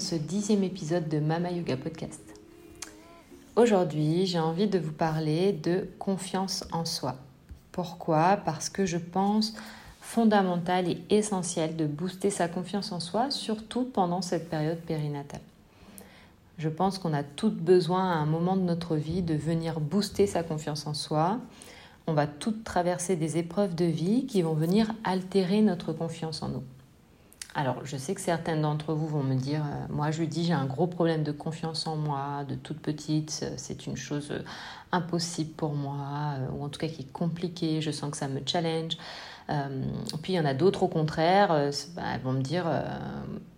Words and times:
ce 0.00 0.14
dixième 0.14 0.64
épisode 0.64 1.10
de 1.10 1.18
Mama 1.18 1.50
Yoga 1.50 1.76
Podcast. 1.76 2.22
Aujourd'hui, 3.54 4.24
j'ai 4.24 4.38
envie 4.38 4.66
de 4.66 4.78
vous 4.78 4.92
parler 4.92 5.52
de 5.52 5.86
confiance 5.98 6.64
en 6.72 6.86
soi. 6.86 7.16
Pourquoi? 7.70 8.38
Parce 8.46 8.70
que 8.70 8.86
je 8.86 8.96
pense 8.96 9.54
fondamental 10.00 10.88
et 10.88 11.02
essentiel 11.10 11.76
de 11.76 11.84
booster 11.84 12.30
sa 12.30 12.48
confiance 12.48 12.92
en 12.92 13.00
soi, 13.00 13.30
surtout 13.30 13.84
pendant 13.84 14.22
cette 14.22 14.48
période 14.48 14.78
périnatale. 14.78 15.42
Je 16.56 16.70
pense 16.70 16.98
qu'on 16.98 17.12
a 17.12 17.22
toutes 17.22 17.58
besoin 17.58 18.10
à 18.10 18.14
un 18.14 18.26
moment 18.26 18.56
de 18.56 18.62
notre 18.62 18.96
vie 18.96 19.20
de 19.20 19.34
venir 19.34 19.80
booster 19.80 20.26
sa 20.26 20.42
confiance 20.42 20.86
en 20.86 20.94
soi. 20.94 21.38
On 22.06 22.14
va 22.14 22.26
toutes 22.26 22.64
traverser 22.64 23.16
des 23.16 23.36
épreuves 23.36 23.74
de 23.74 23.84
vie 23.84 24.24
qui 24.24 24.40
vont 24.40 24.54
venir 24.54 24.94
altérer 25.04 25.60
notre 25.60 25.92
confiance 25.92 26.42
en 26.42 26.48
nous. 26.48 26.64
Alors, 27.54 27.84
je 27.84 27.96
sais 27.96 28.14
que 28.14 28.20
certaines 28.20 28.62
d'entre 28.62 28.94
vous 28.94 29.08
vont 29.08 29.24
me 29.24 29.34
dire, 29.34 29.64
euh, 29.64 29.86
moi 29.92 30.12
je 30.12 30.22
dis 30.22 30.44
j'ai 30.44 30.52
un 30.52 30.66
gros 30.66 30.86
problème 30.86 31.24
de 31.24 31.32
confiance 31.32 31.88
en 31.88 31.96
moi, 31.96 32.44
de 32.48 32.54
toute 32.54 32.78
petite, 32.78 33.44
c'est 33.56 33.86
une 33.88 33.96
chose 33.96 34.28
euh, 34.30 34.42
impossible 34.92 35.50
pour 35.54 35.74
moi, 35.74 36.34
euh, 36.38 36.46
ou 36.52 36.64
en 36.64 36.68
tout 36.68 36.78
cas 36.78 36.86
qui 36.86 37.02
est 37.02 37.12
compliquée, 37.12 37.80
je 37.80 37.90
sens 37.90 38.12
que 38.12 38.16
ça 38.16 38.28
me 38.28 38.40
challenge. 38.46 38.96
puis 40.22 40.34
il 40.34 40.36
y 40.36 40.40
en 40.40 40.44
a 40.44 40.54
d'autres 40.54 40.84
au 40.84 40.88
contraire, 40.88 41.48
bah, 41.96 42.02
elles 42.14 42.20
vont 42.20 42.32
me 42.32 42.42
dire, 42.42 42.66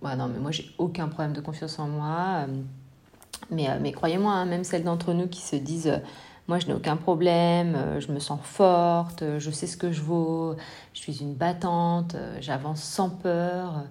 non 0.02 0.28
mais 0.28 0.38
moi 0.38 0.50
j'ai 0.52 0.70
aucun 0.78 1.08
problème 1.08 1.34
de 1.34 1.42
confiance 1.42 1.78
en 1.78 1.88
moi, 1.88 2.46
mais, 3.50 3.68
mais 3.78 3.92
croyez-moi, 3.92 4.32
hein, 4.32 4.46
même 4.46 4.64
celles 4.64 4.84
d'entre 4.84 5.12
nous 5.12 5.28
qui 5.28 5.42
se 5.42 5.56
disent 5.56 6.00
moi, 6.48 6.58
je 6.58 6.66
n'ai 6.66 6.74
aucun 6.74 6.96
problème, 6.96 7.74
euh, 7.76 8.00
je 8.00 8.10
me 8.10 8.18
sens 8.18 8.40
forte, 8.42 9.22
je 9.38 9.50
sais 9.50 9.66
ce 9.66 9.76
que 9.76 9.92
je 9.92 10.02
vaux, 10.02 10.56
je 10.92 11.00
suis 11.00 11.20
une 11.20 11.34
battante, 11.34 12.14
euh, 12.14 12.36
j'avance 12.40 12.82
sans 12.82 13.10
peur. 13.10 13.84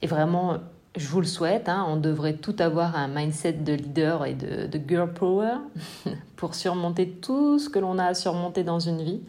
Et 0.00 0.06
vraiment, 0.06 0.56
je 0.96 1.06
vous 1.08 1.20
le 1.20 1.26
souhaite, 1.26 1.68
hein, 1.68 1.84
on 1.88 1.96
devrait 1.96 2.34
tout 2.34 2.56
avoir 2.58 2.96
un 2.96 3.08
mindset 3.08 3.52
de 3.52 3.74
leader 3.74 4.24
et 4.24 4.34
de, 4.34 4.80
girl 4.88 5.12
power 5.12 5.56
pour 6.36 6.54
surmonter 6.54 7.08
tout 7.10 7.58
ce 7.58 7.68
que 7.68 7.78
l'on 7.78 7.98
a 7.98 8.06
à 8.06 8.14
surmonter 8.14 8.64
dans 8.64 8.80
une 8.80 9.02
vie. 9.02 9.20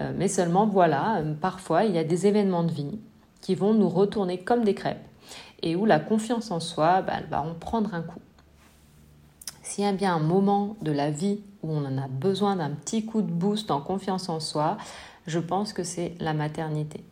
Euh, 0.00 0.12
mais 0.16 0.28
seulement, 0.28 0.66
voilà, 0.66 1.22
parfois, 1.40 1.84
il 1.84 1.94
y 1.94 1.98
a 1.98 2.04
des 2.04 2.26
événements 2.26 2.64
de 2.64 2.72
vie 2.72 2.98
qui 3.40 3.54
vont 3.54 3.74
nous 3.74 3.88
retourner 3.88 4.38
comme 4.38 4.64
des 4.64 4.74
crêpes 4.74 5.06
et 5.62 5.76
où 5.76 5.86
la 5.86 6.00
confiance 6.00 6.50
en 6.50 6.60
soi, 6.60 7.02
bah, 7.02 7.20
va 7.30 7.42
en 7.42 7.54
prendre 7.54 7.94
un 7.94 8.02
coup. 8.02 8.20
S'il 9.62 9.84
y 9.84 9.86
a 9.86 9.92
bien 9.92 10.14
un 10.14 10.20
moment 10.20 10.76
de 10.82 10.90
la 10.90 11.10
vie 11.10 11.40
où 11.62 11.70
on 11.72 11.84
en 11.84 11.96
a 11.96 12.08
besoin 12.08 12.56
d'un 12.56 12.70
petit 12.70 13.06
coup 13.06 13.22
de 13.22 13.30
boost 13.30 13.70
en 13.70 13.80
confiance 13.80 14.28
en 14.28 14.40
soi, 14.40 14.76
je 15.26 15.38
pense 15.38 15.72
que 15.72 15.84
c'est 15.84 16.14
la 16.18 16.34
maternité. 16.34 17.04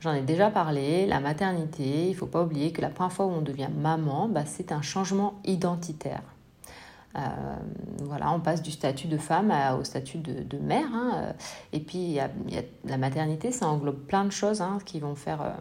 J'en 0.00 0.12
ai 0.12 0.20
déjà 0.20 0.50
parlé, 0.50 1.06
la 1.06 1.20
maternité, 1.20 2.04
il 2.04 2.10
ne 2.10 2.14
faut 2.14 2.26
pas 2.26 2.42
oublier 2.42 2.70
que 2.70 2.82
la 2.82 2.90
première 2.90 3.12
fois 3.12 3.26
où 3.26 3.30
on 3.30 3.40
devient 3.40 3.70
maman, 3.74 4.28
bah, 4.28 4.44
c'est 4.44 4.72
un 4.72 4.82
changement 4.82 5.40
identitaire. 5.44 6.22
Euh, 7.16 7.20
voilà, 8.02 8.30
on 8.30 8.40
passe 8.40 8.60
du 8.60 8.70
statut 8.70 9.08
de 9.08 9.16
femme 9.16 9.52
au 9.80 9.84
statut 9.84 10.18
de, 10.18 10.58
mère. 10.58 10.86
Hein. 10.92 11.34
Et 11.72 11.80
puis, 11.80 12.18
la 12.84 12.98
maternité, 12.98 13.52
ça 13.52 13.68
englobe 13.68 14.00
plein 14.06 14.26
de 14.26 14.30
choses 14.30 14.60
hein, 14.60 14.78
qui 14.84 15.00
vont 15.00 15.14
faire 15.14 15.40
euh, 15.40 15.52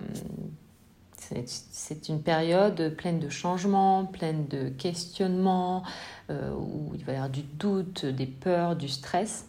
c'est 1.72 2.10
une 2.10 2.22
période 2.22 2.96
pleine 2.96 3.20
de 3.20 3.30
changements, 3.30 4.06
pleine 4.06 4.48
de 4.48 4.70
questionnements, 4.70 5.84
euh, 6.30 6.54
où 6.54 6.92
il 6.96 7.04
va 7.04 7.14
y 7.14 7.16
avoir 7.16 7.30
du 7.30 7.42
doute, 7.42 8.06
des 8.06 8.28
peurs, 8.28 8.76
du 8.76 8.88
stress. 8.88 9.46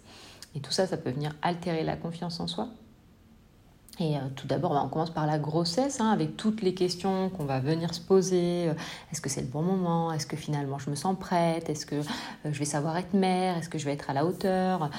Et 0.54 0.60
tout 0.60 0.72
ça, 0.72 0.87
ça 0.87 0.97
peut 0.97 1.10
venir 1.10 1.34
altérer 1.42 1.84
la 1.84 1.97
confiance 1.97 2.41
en 2.41 2.47
soi. 2.47 2.69
Et 3.99 4.17
euh, 4.17 4.21
tout 4.34 4.47
d'abord, 4.47 4.75
bah, 4.75 4.83
on 4.84 4.89
commence 4.89 5.11
par 5.11 5.27
la 5.27 5.39
grossesse, 5.39 6.01
hein, 6.01 6.11
avec 6.11 6.37
toutes 6.37 6.61
les 6.61 6.75
questions 6.75 7.31
qu'on 7.31 7.47
va 7.47 7.61
venir 7.61 7.95
se 7.95 8.01
poser. 8.01 8.69
Euh, 8.69 8.75
est-ce 9.11 9.23
que 9.23 9.31
c'est 9.31 9.41
le 9.41 9.47
bon 9.47 9.62
moment? 9.62 10.12
Est-ce 10.12 10.27
que 10.27 10.37
finalement 10.37 10.79
je 10.79 10.91
me 10.91 10.95
sens 10.95 11.17
prête? 11.19 11.71
Est-ce 11.71 11.87
que 11.87 11.97
euh, 11.97 12.03
je 12.45 12.59
vais 12.59 12.67
savoir 12.67 12.99
être 12.99 13.15
mère? 13.15 13.56
Est-ce 13.56 13.71
que 13.71 13.79
je 13.79 13.87
vais 13.87 13.95
être 13.95 14.11
à 14.11 14.12
la 14.12 14.27
hauteur? 14.27 14.91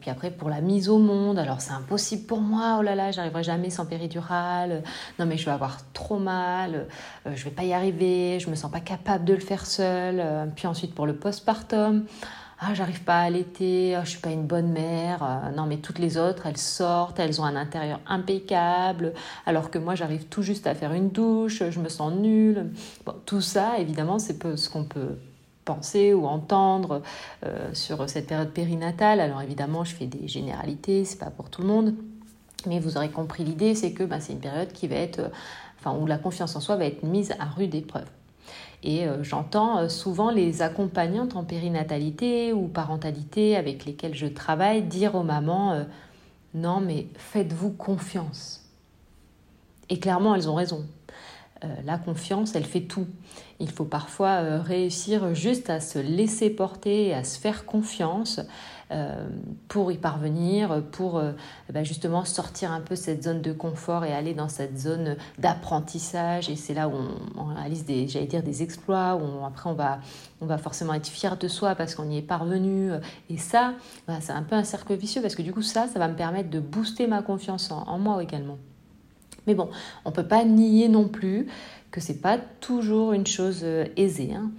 Puis 0.00 0.10
après, 0.10 0.32
pour 0.32 0.48
la 0.48 0.60
mise 0.60 0.88
au 0.88 0.98
monde, 0.98 1.38
alors 1.38 1.60
c'est 1.60 1.72
impossible 1.72 2.26
pour 2.26 2.40
moi, 2.40 2.76
oh 2.80 2.82
là 2.82 2.96
là, 2.96 3.12
j'arriverai 3.12 3.44
jamais 3.44 3.70
sans 3.70 3.86
péridurale. 3.86 4.82
Non 5.18 5.26
mais 5.26 5.36
je 5.36 5.44
vais 5.44 5.52
avoir 5.52 5.78
trop 5.92 6.18
mal, 6.18 6.88
je 7.26 7.44
vais 7.44 7.50
pas 7.50 7.64
y 7.64 7.72
arriver, 7.72 8.40
je 8.40 8.50
me 8.50 8.56
sens 8.56 8.70
pas 8.70 8.80
capable 8.80 9.24
de 9.24 9.34
le 9.34 9.40
faire 9.40 9.64
seule. 9.64 10.50
Puis 10.56 10.66
ensuite 10.66 10.94
pour 10.94 11.06
le 11.06 11.14
postpartum, 11.14 12.04
ah 12.62 12.74
j'arrive 12.74 13.02
pas 13.04 13.20
à 13.20 13.22
allaiter, 13.22 13.96
oh, 13.98 14.02
je 14.04 14.10
suis 14.10 14.20
pas 14.20 14.30
une 14.30 14.46
bonne 14.46 14.70
mère. 14.70 15.22
Euh, 15.22 15.50
non 15.56 15.64
mais 15.64 15.78
toutes 15.78 15.98
les 15.98 16.18
autres, 16.18 16.46
elles 16.46 16.58
sortent, 16.58 17.18
elles 17.18 17.40
ont 17.40 17.44
un 17.44 17.56
intérieur 17.56 18.00
impeccable, 18.06 19.14
alors 19.46 19.70
que 19.70 19.78
moi 19.78 19.94
j'arrive 19.94 20.26
tout 20.26 20.42
juste 20.42 20.66
à 20.66 20.74
faire 20.74 20.92
une 20.92 21.08
douche, 21.08 21.62
je 21.70 21.80
me 21.80 21.88
sens 21.88 22.12
nulle. 22.12 22.72
Tout 23.24 23.40
ça, 23.40 23.78
évidemment, 23.78 24.18
c'est 24.18 24.56
ce 24.56 24.68
qu'on 24.68 24.84
peut 24.84 25.16
penser 25.64 26.12
ou 26.12 26.26
entendre 26.26 27.02
euh, 27.46 27.70
sur 27.72 28.08
cette 28.10 28.26
période 28.26 28.50
périnatale. 28.50 29.20
Alors 29.20 29.40
évidemment, 29.40 29.84
je 29.84 29.94
fais 29.94 30.06
des 30.06 30.28
généralités, 30.28 31.04
c'est 31.04 31.18
pas 31.18 31.30
pour 31.30 31.48
tout 31.48 31.62
le 31.62 31.68
monde. 31.68 31.94
Mais 32.66 32.78
vous 32.78 32.98
aurez 32.98 33.10
compris 33.10 33.42
l'idée, 33.42 33.74
c'est 33.74 33.92
que 33.92 34.04
bah, 34.04 34.20
c'est 34.20 34.34
une 34.34 34.40
période 34.40 34.72
qui 34.72 34.86
va 34.86 34.96
être, 34.96 35.20
euh, 35.20 35.28
enfin, 35.78 35.96
où 35.98 36.06
la 36.06 36.18
confiance 36.18 36.56
en 36.56 36.60
soi 36.60 36.76
va 36.76 36.84
être 36.84 37.04
mise 37.04 37.32
à 37.38 37.46
rude 37.46 37.74
épreuve. 37.74 38.06
Et 38.82 39.06
euh, 39.06 39.22
j'entends 39.22 39.78
euh, 39.78 39.88
souvent 39.88 40.30
les 40.30 40.62
accompagnantes 40.62 41.36
en 41.36 41.44
périnatalité 41.44 42.52
ou 42.52 42.66
parentalité 42.66 43.56
avec 43.56 43.84
lesquelles 43.84 44.14
je 44.14 44.26
travaille 44.26 44.82
dire 44.82 45.14
aux 45.14 45.22
mamans 45.22 45.72
euh, 45.72 45.84
Non, 46.54 46.80
mais 46.80 47.06
faites-vous 47.16 47.70
confiance. 47.70 48.64
Et 49.90 49.98
clairement, 49.98 50.34
elles 50.34 50.48
ont 50.48 50.54
raison. 50.54 50.86
la 51.84 51.98
confiance, 51.98 52.54
elle 52.54 52.64
fait 52.64 52.82
tout. 52.82 53.08
Il 53.58 53.70
faut 53.70 53.84
parfois 53.84 54.60
réussir 54.60 55.34
juste 55.34 55.68
à 55.68 55.80
se 55.80 55.98
laisser 55.98 56.48
porter, 56.48 57.12
à 57.12 57.24
se 57.24 57.38
faire 57.40 57.66
confiance. 57.66 58.40
Pour 59.68 59.92
y 59.92 59.98
parvenir, 59.98 60.82
pour 60.90 61.22
bah, 61.72 61.84
justement 61.84 62.24
sortir 62.24 62.72
un 62.72 62.80
peu 62.80 62.96
cette 62.96 63.22
zone 63.22 63.40
de 63.40 63.52
confort 63.52 64.04
et 64.04 64.12
aller 64.12 64.34
dans 64.34 64.48
cette 64.48 64.78
zone 64.78 65.16
d'apprentissage. 65.38 66.50
Et 66.50 66.56
c'est 66.56 66.74
là 66.74 66.88
où 66.88 66.94
on, 67.36 67.44
réalise 67.44 67.84
des, 67.84 68.08
j'allais 68.08 68.26
dire, 68.26 68.42
des 68.42 68.62
exploits, 68.62 69.16
où 69.16 69.44
après 69.46 69.70
on 69.70 69.74
va, 69.74 70.00
on 70.40 70.46
va 70.46 70.58
forcément 70.58 70.94
être 70.94 71.06
fier 71.06 71.36
de 71.36 71.46
soi 71.46 71.74
parce 71.74 71.94
qu'on 71.94 72.10
y 72.10 72.18
est 72.18 72.22
parvenu. 72.22 72.90
Et 73.28 73.38
ça, 73.38 73.74
bah, 74.08 74.18
c'est 74.20 74.32
un 74.32 74.42
peu 74.42 74.56
un 74.56 74.64
cercle 74.64 74.94
vicieux 74.94 75.22
parce 75.22 75.34
que 75.34 75.42
du 75.42 75.52
coup 75.52 75.62
ça, 75.62 75.86
ça 75.86 75.98
va 75.98 76.08
me 76.08 76.16
permettre 76.16 76.50
de 76.50 76.60
booster 76.60 77.06
ma 77.06 77.22
confiance 77.22 77.70
en, 77.70 77.98
moi 77.98 78.22
également. 78.22 78.58
Mais 79.46 79.54
bon, 79.54 79.70
on 80.04 80.10
ne 80.10 80.14
peut 80.14 80.26
pas 80.26 80.44
nier 80.44 80.88
non 80.88 81.08
plus 81.08 81.46
que 81.90 82.00
c'est 82.00 82.20
pas 82.20 82.38
toujours 82.38 83.12
une 83.12 83.26
chose 83.26 83.60
euh, 83.62 83.86
aisée. 83.96 84.32
Hein. 84.34 84.50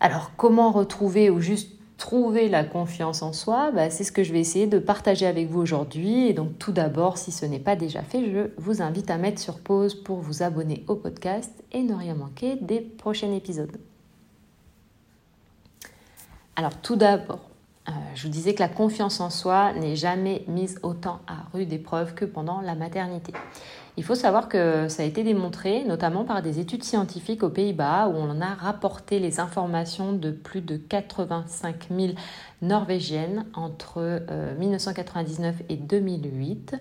Alors, 0.00 0.32
comment 0.36 0.70
retrouver 0.70 1.30
ou 1.30 1.40
juste 1.40 1.75
trouver 1.96 2.48
la 2.48 2.64
confiance 2.64 3.22
en 3.22 3.32
soi 3.32 3.70
bah, 3.70 3.90
C'est 3.90 4.04
ce 4.04 4.12
que 4.12 4.22
je 4.22 4.32
vais 4.32 4.40
essayer 4.40 4.66
de 4.66 4.78
partager 4.78 5.26
avec 5.26 5.48
vous 5.48 5.60
aujourd'hui. 5.60 6.26
Et 6.26 6.32
donc, 6.32 6.58
tout 6.58 6.72
d'abord, 6.72 7.18
si 7.18 7.32
ce 7.32 7.46
n'est 7.46 7.58
pas 7.58 7.76
déjà 7.76 8.02
fait, 8.02 8.30
je 8.30 8.50
vous 8.58 8.82
invite 8.82 9.10
à 9.10 9.16
mettre 9.16 9.40
sur 9.40 9.58
pause 9.58 9.94
pour 9.94 10.18
vous 10.18 10.42
abonner 10.42 10.84
au 10.88 10.96
podcast 10.96 11.52
et 11.72 11.82
ne 11.82 11.94
rien 11.94 12.14
manquer 12.14 12.56
des 12.56 12.80
prochains 12.80 13.32
épisodes. 13.32 13.76
Alors, 16.56 16.80
tout 16.80 16.96
d'abord, 16.96 17.50
euh, 17.88 17.92
je 18.14 18.22
vous 18.24 18.32
disais 18.32 18.54
que 18.54 18.60
la 18.60 18.68
confiance 18.68 19.20
en 19.20 19.30
soi 19.30 19.72
n'est 19.74 19.96
jamais 19.96 20.42
mise 20.48 20.78
autant 20.82 21.20
à 21.26 21.46
rude 21.52 21.72
épreuve 21.72 22.14
que 22.14 22.24
pendant 22.24 22.60
la 22.60 22.74
maternité. 22.74 23.32
Il 23.98 24.04
faut 24.04 24.14
savoir 24.14 24.50
que 24.50 24.88
ça 24.88 25.02
a 25.02 25.06
été 25.06 25.22
démontré, 25.22 25.82
notamment 25.84 26.24
par 26.24 26.42
des 26.42 26.60
études 26.60 26.84
scientifiques 26.84 27.42
aux 27.42 27.48
Pays-Bas, 27.48 28.08
où 28.08 28.16
on 28.16 28.42
a 28.42 28.54
rapporté 28.54 29.18
les 29.18 29.40
informations 29.40 30.12
de 30.12 30.30
plus 30.30 30.60
de 30.60 30.76
85 30.76 31.88
000 31.90 32.12
Norvégiennes 32.60 33.46
entre 33.54 34.20
1999 34.58 35.54
euh, 35.60 35.64
et 35.70 35.76
2008, 35.76 36.76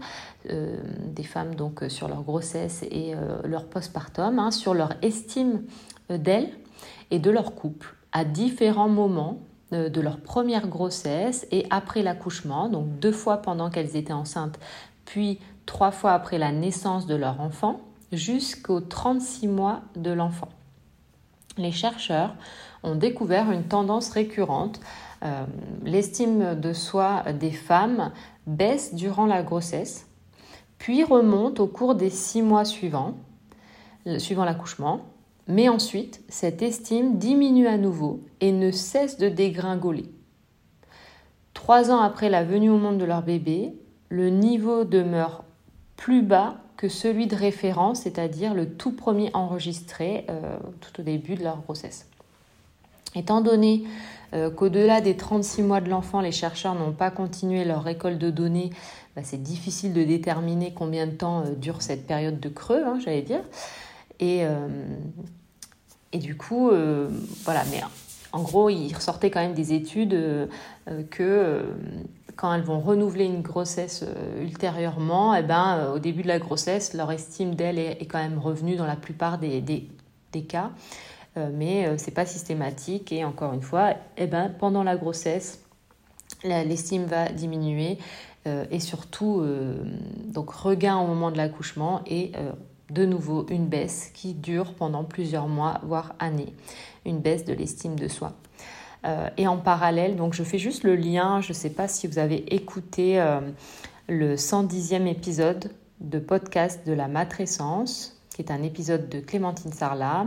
euh, 0.49 0.77
des 1.07 1.23
femmes 1.23 1.55
donc 1.55 1.85
sur 1.87 2.09
leur 2.09 2.23
grossesse 2.23 2.83
et 2.83 3.13
leur 3.45 3.65
postpartum, 3.65 4.39
hein, 4.39 4.51
sur 4.51 4.73
leur 4.73 4.93
estime 5.01 5.63
d'elles 6.09 6.49
et 7.11 7.19
de 7.19 7.31
leur 7.31 7.55
couple 7.55 7.95
à 8.11 8.25
différents 8.25 8.89
moments 8.89 9.39
de 9.71 10.01
leur 10.01 10.17
première 10.19 10.67
grossesse 10.67 11.47
et 11.51 11.65
après 11.69 12.03
l'accouchement, 12.03 12.69
donc 12.69 12.99
deux 12.99 13.11
fois 13.11 13.37
pendant 13.37 13.69
qu'elles 13.69 13.95
étaient 13.95 14.13
enceintes, 14.13 14.59
puis 15.05 15.39
trois 15.65 15.91
fois 15.91 16.13
après 16.13 16.37
la 16.37 16.51
naissance 16.51 17.05
de 17.07 17.15
leur 17.15 17.41
enfant, 17.41 17.81
jusqu'aux 18.11 18.81
36 18.81 19.47
mois 19.47 19.81
de 19.95 20.11
l'enfant. 20.11 20.49
Les 21.57 21.71
chercheurs 21.71 22.35
ont 22.83 22.95
découvert 22.95 23.51
une 23.51 23.63
tendance 23.63 24.09
récurrente. 24.09 24.79
Euh, 25.23 25.45
l'estime 25.83 26.59
de 26.59 26.73
soi 26.73 27.23
des 27.33 27.51
femmes 27.51 28.11
baisse 28.45 28.93
durant 28.93 29.25
la 29.25 29.41
grossesse, 29.41 30.07
puis 30.77 31.03
remonte 31.03 31.59
au 31.59 31.67
cours 31.67 31.95
des 31.95 32.09
six 32.09 32.41
mois 32.41 32.65
suivants, 32.65 33.15
suivant 34.17 34.45
l'accouchement, 34.45 35.01
mais 35.47 35.69
ensuite, 35.69 36.21
cette 36.27 36.61
estime 36.61 37.17
diminue 37.17 37.67
à 37.67 37.77
nouveau 37.77 38.21
et 38.41 38.51
ne 38.51 38.71
cesse 38.71 39.17
de 39.17 39.29
dégringoler. 39.29 40.11
Trois 41.53 41.91
ans 41.91 42.01
après 42.01 42.29
la 42.29 42.43
venue 42.43 42.69
au 42.69 42.77
monde 42.77 42.97
de 42.97 43.05
leur 43.05 43.21
bébé, 43.21 43.73
le 44.09 44.29
niveau 44.29 44.83
demeure 44.83 45.44
plus 45.95 46.21
bas 46.21 46.57
que 46.77 46.89
celui 46.89 47.27
de 47.27 47.35
référence, 47.35 48.01
c'est-à-dire 48.01 48.53
le 48.53 48.69
tout 48.69 48.91
premier 48.91 49.29
enregistré 49.33 50.25
euh, 50.29 50.57
tout 50.81 51.01
au 51.01 51.03
début 51.03 51.35
de 51.35 51.43
leur 51.43 51.61
grossesse. 51.61 52.07
Étant 53.15 53.39
donné 53.41 53.83
euh, 54.33 54.49
qu'au-delà 54.49 54.99
des 54.99 55.15
36 55.15 55.63
mois 55.63 55.79
de 55.79 55.89
l'enfant, 55.89 56.19
les 56.19 56.33
chercheurs 56.33 56.75
n'ont 56.75 56.91
pas 56.91 57.11
continué 57.11 57.63
leur 57.63 57.83
récolte 57.83 58.17
de 58.17 58.29
données, 58.29 58.71
bah, 59.15 59.21
c'est 59.23 59.41
difficile 59.41 59.93
de 59.93 60.03
déterminer 60.03 60.73
combien 60.73 61.07
de 61.07 61.13
temps 61.13 61.41
euh, 61.41 61.51
dure 61.55 61.81
cette 61.81 62.05
période 62.05 62.39
de 62.39 62.49
creux, 62.49 62.83
hein, 62.85 62.99
j'allais 63.03 63.21
dire. 63.21 63.41
Et, 64.19 64.43
et 66.13 66.19
du 66.19 66.37
coup, 66.37 66.71
voilà, 67.43 67.63
mais 67.69 67.81
en 68.31 68.41
gros, 68.41 68.69
il 68.69 68.93
ressortait 68.93 69.29
quand 69.29 69.41
même 69.41 69.53
des 69.53 69.73
études 69.73 70.17
que 71.09 71.65
quand 72.35 72.53
elles 72.53 72.63
vont 72.63 72.79
renouveler 72.79 73.25
une 73.25 73.41
grossesse 73.41 74.03
ultérieurement, 74.41 75.35
et 75.35 75.39
eh 75.39 75.43
ben, 75.43 75.91
au 75.93 75.99
début 75.99 76.23
de 76.23 76.27
la 76.27 76.39
grossesse, 76.39 76.93
leur 76.93 77.11
estime 77.11 77.55
d'elle 77.55 77.79
est, 77.79 78.05
quand 78.05 78.19
même 78.19 78.39
revenue 78.39 78.75
dans 78.75 78.85
la 78.85 78.95
plupart 78.95 79.37
des, 79.37 79.61
des, 79.61 80.43
cas. 80.43 80.71
mais 81.53 81.97
ce 81.97 82.05
n'est 82.05 82.13
pas 82.13 82.25
systématique 82.25 83.13
et 83.13 83.23
encore 83.23 83.53
une 83.53 83.61
fois, 83.61 83.93
eh 84.17 84.27
ben, 84.27 84.49
pendant 84.49 84.83
la 84.83 84.97
grossesse, 84.97 85.63
l'estime 86.43 87.05
va 87.05 87.29
diminuer 87.29 87.97
et 88.45 88.79
surtout 88.81 89.45
donc 90.25 90.49
regain 90.49 90.97
au 90.97 91.07
moment 91.07 91.31
de 91.31 91.37
l'accouchement 91.37 92.01
et 92.05 92.33
de 92.89 93.05
nouveau 93.05 93.45
une 93.49 93.67
baisse 93.67 94.11
qui 94.13 94.33
dure 94.33 94.73
pendant 94.73 95.03
plusieurs 95.03 95.47
mois, 95.47 95.79
voire 95.83 96.15
années, 96.19 96.53
une 97.05 97.19
baisse 97.19 97.45
de 97.45 97.53
l'estime 97.53 97.97
de 97.97 98.07
soi. 98.07 98.33
Euh, 99.05 99.29
et 99.37 99.47
en 99.47 99.57
parallèle, 99.57 100.15
donc 100.15 100.33
je 100.33 100.43
fais 100.43 100.57
juste 100.57 100.83
le 100.83 100.95
lien, 100.95 101.39
je 101.41 101.49
ne 101.49 101.53
sais 101.53 101.69
pas 101.69 101.87
si 101.87 102.07
vous 102.07 102.17
avez 102.17 102.55
écouté 102.55 103.19
euh, 103.19 103.39
le 104.09 104.35
110e 104.35 105.05
épisode 105.05 105.71
de 105.99 106.17
podcast 106.17 106.85
de 106.87 106.93
la 106.93 107.07
matrescence, 107.07 108.19
qui 108.33 108.41
est 108.41 108.51
un 108.51 108.63
épisode 108.63 109.07
de 109.07 109.19
Clémentine 109.19 109.71
Sarlat, 109.71 110.25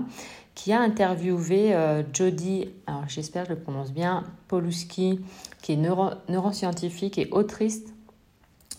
qui 0.55 0.73
a 0.73 0.81
interviewé 0.81 1.75
euh, 1.75 2.03
Jodie, 2.13 2.69
alors 2.87 3.05
j'espère 3.09 3.45
que 3.45 3.51
je 3.51 3.55
le 3.55 3.61
prononce 3.61 3.93
bien, 3.93 4.25
Poluski, 4.47 5.21
qui 5.61 5.73
est 5.73 6.29
neuroscientifique 6.29 7.19
et 7.19 7.29
autrice 7.33 7.83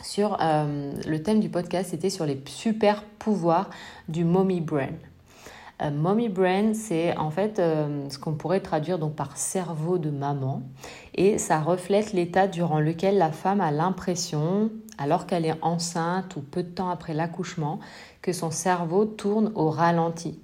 sur 0.02 0.38
le 0.40 1.18
thème 1.18 1.42
du 1.42 1.50
podcast, 1.50 1.90
c'était 1.90 2.10
sur 2.10 2.26
les 2.26 2.42
super 2.46 3.04
pouvoirs 3.04 3.70
du 4.08 4.24
mommy 4.24 4.62
brain. 4.62 4.94
Euh, 5.82 5.92
mommy 5.92 6.30
brain, 6.30 6.74
c'est 6.74 7.16
en 7.18 7.32
fait 7.32 7.60
euh, 7.60 8.10
ce 8.10 8.20
qu'on 8.20 8.34
pourrait 8.34 8.60
traduire 8.60 9.00
donc 9.00 9.16
par 9.16 9.38
cerveau 9.38 9.98
de 9.98 10.10
maman, 10.10 10.62
et 11.16 11.38
ça 11.38 11.60
reflète 11.60 12.14
l'état 12.14 12.48
durant 12.48 12.80
lequel 12.80 13.18
la 13.18 13.32
femme 13.32 13.62
a 13.62 13.72
l'impression, 13.72 14.72
alors 14.98 15.26
qu'elle 15.26 15.46
est 15.46 15.58
enceinte 15.62 16.36
ou 16.36 16.42
peu 16.42 16.64
de 16.64 16.70
temps 16.70 16.90
après 16.90 17.14
l'accouchement, 17.14 17.80
que 18.22 18.34
son 18.34 18.52
cerveau 18.52 19.06
tourne 19.06 19.52
au 19.56 19.70
ralenti 19.70 20.40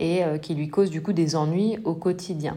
et 0.00 0.22
qui 0.40 0.56
lui 0.56 0.68
cause 0.68 0.90
du 0.90 1.00
coup 1.00 1.12
des 1.12 1.36
ennuis 1.36 1.78
au 1.84 1.94
quotidien. 1.94 2.56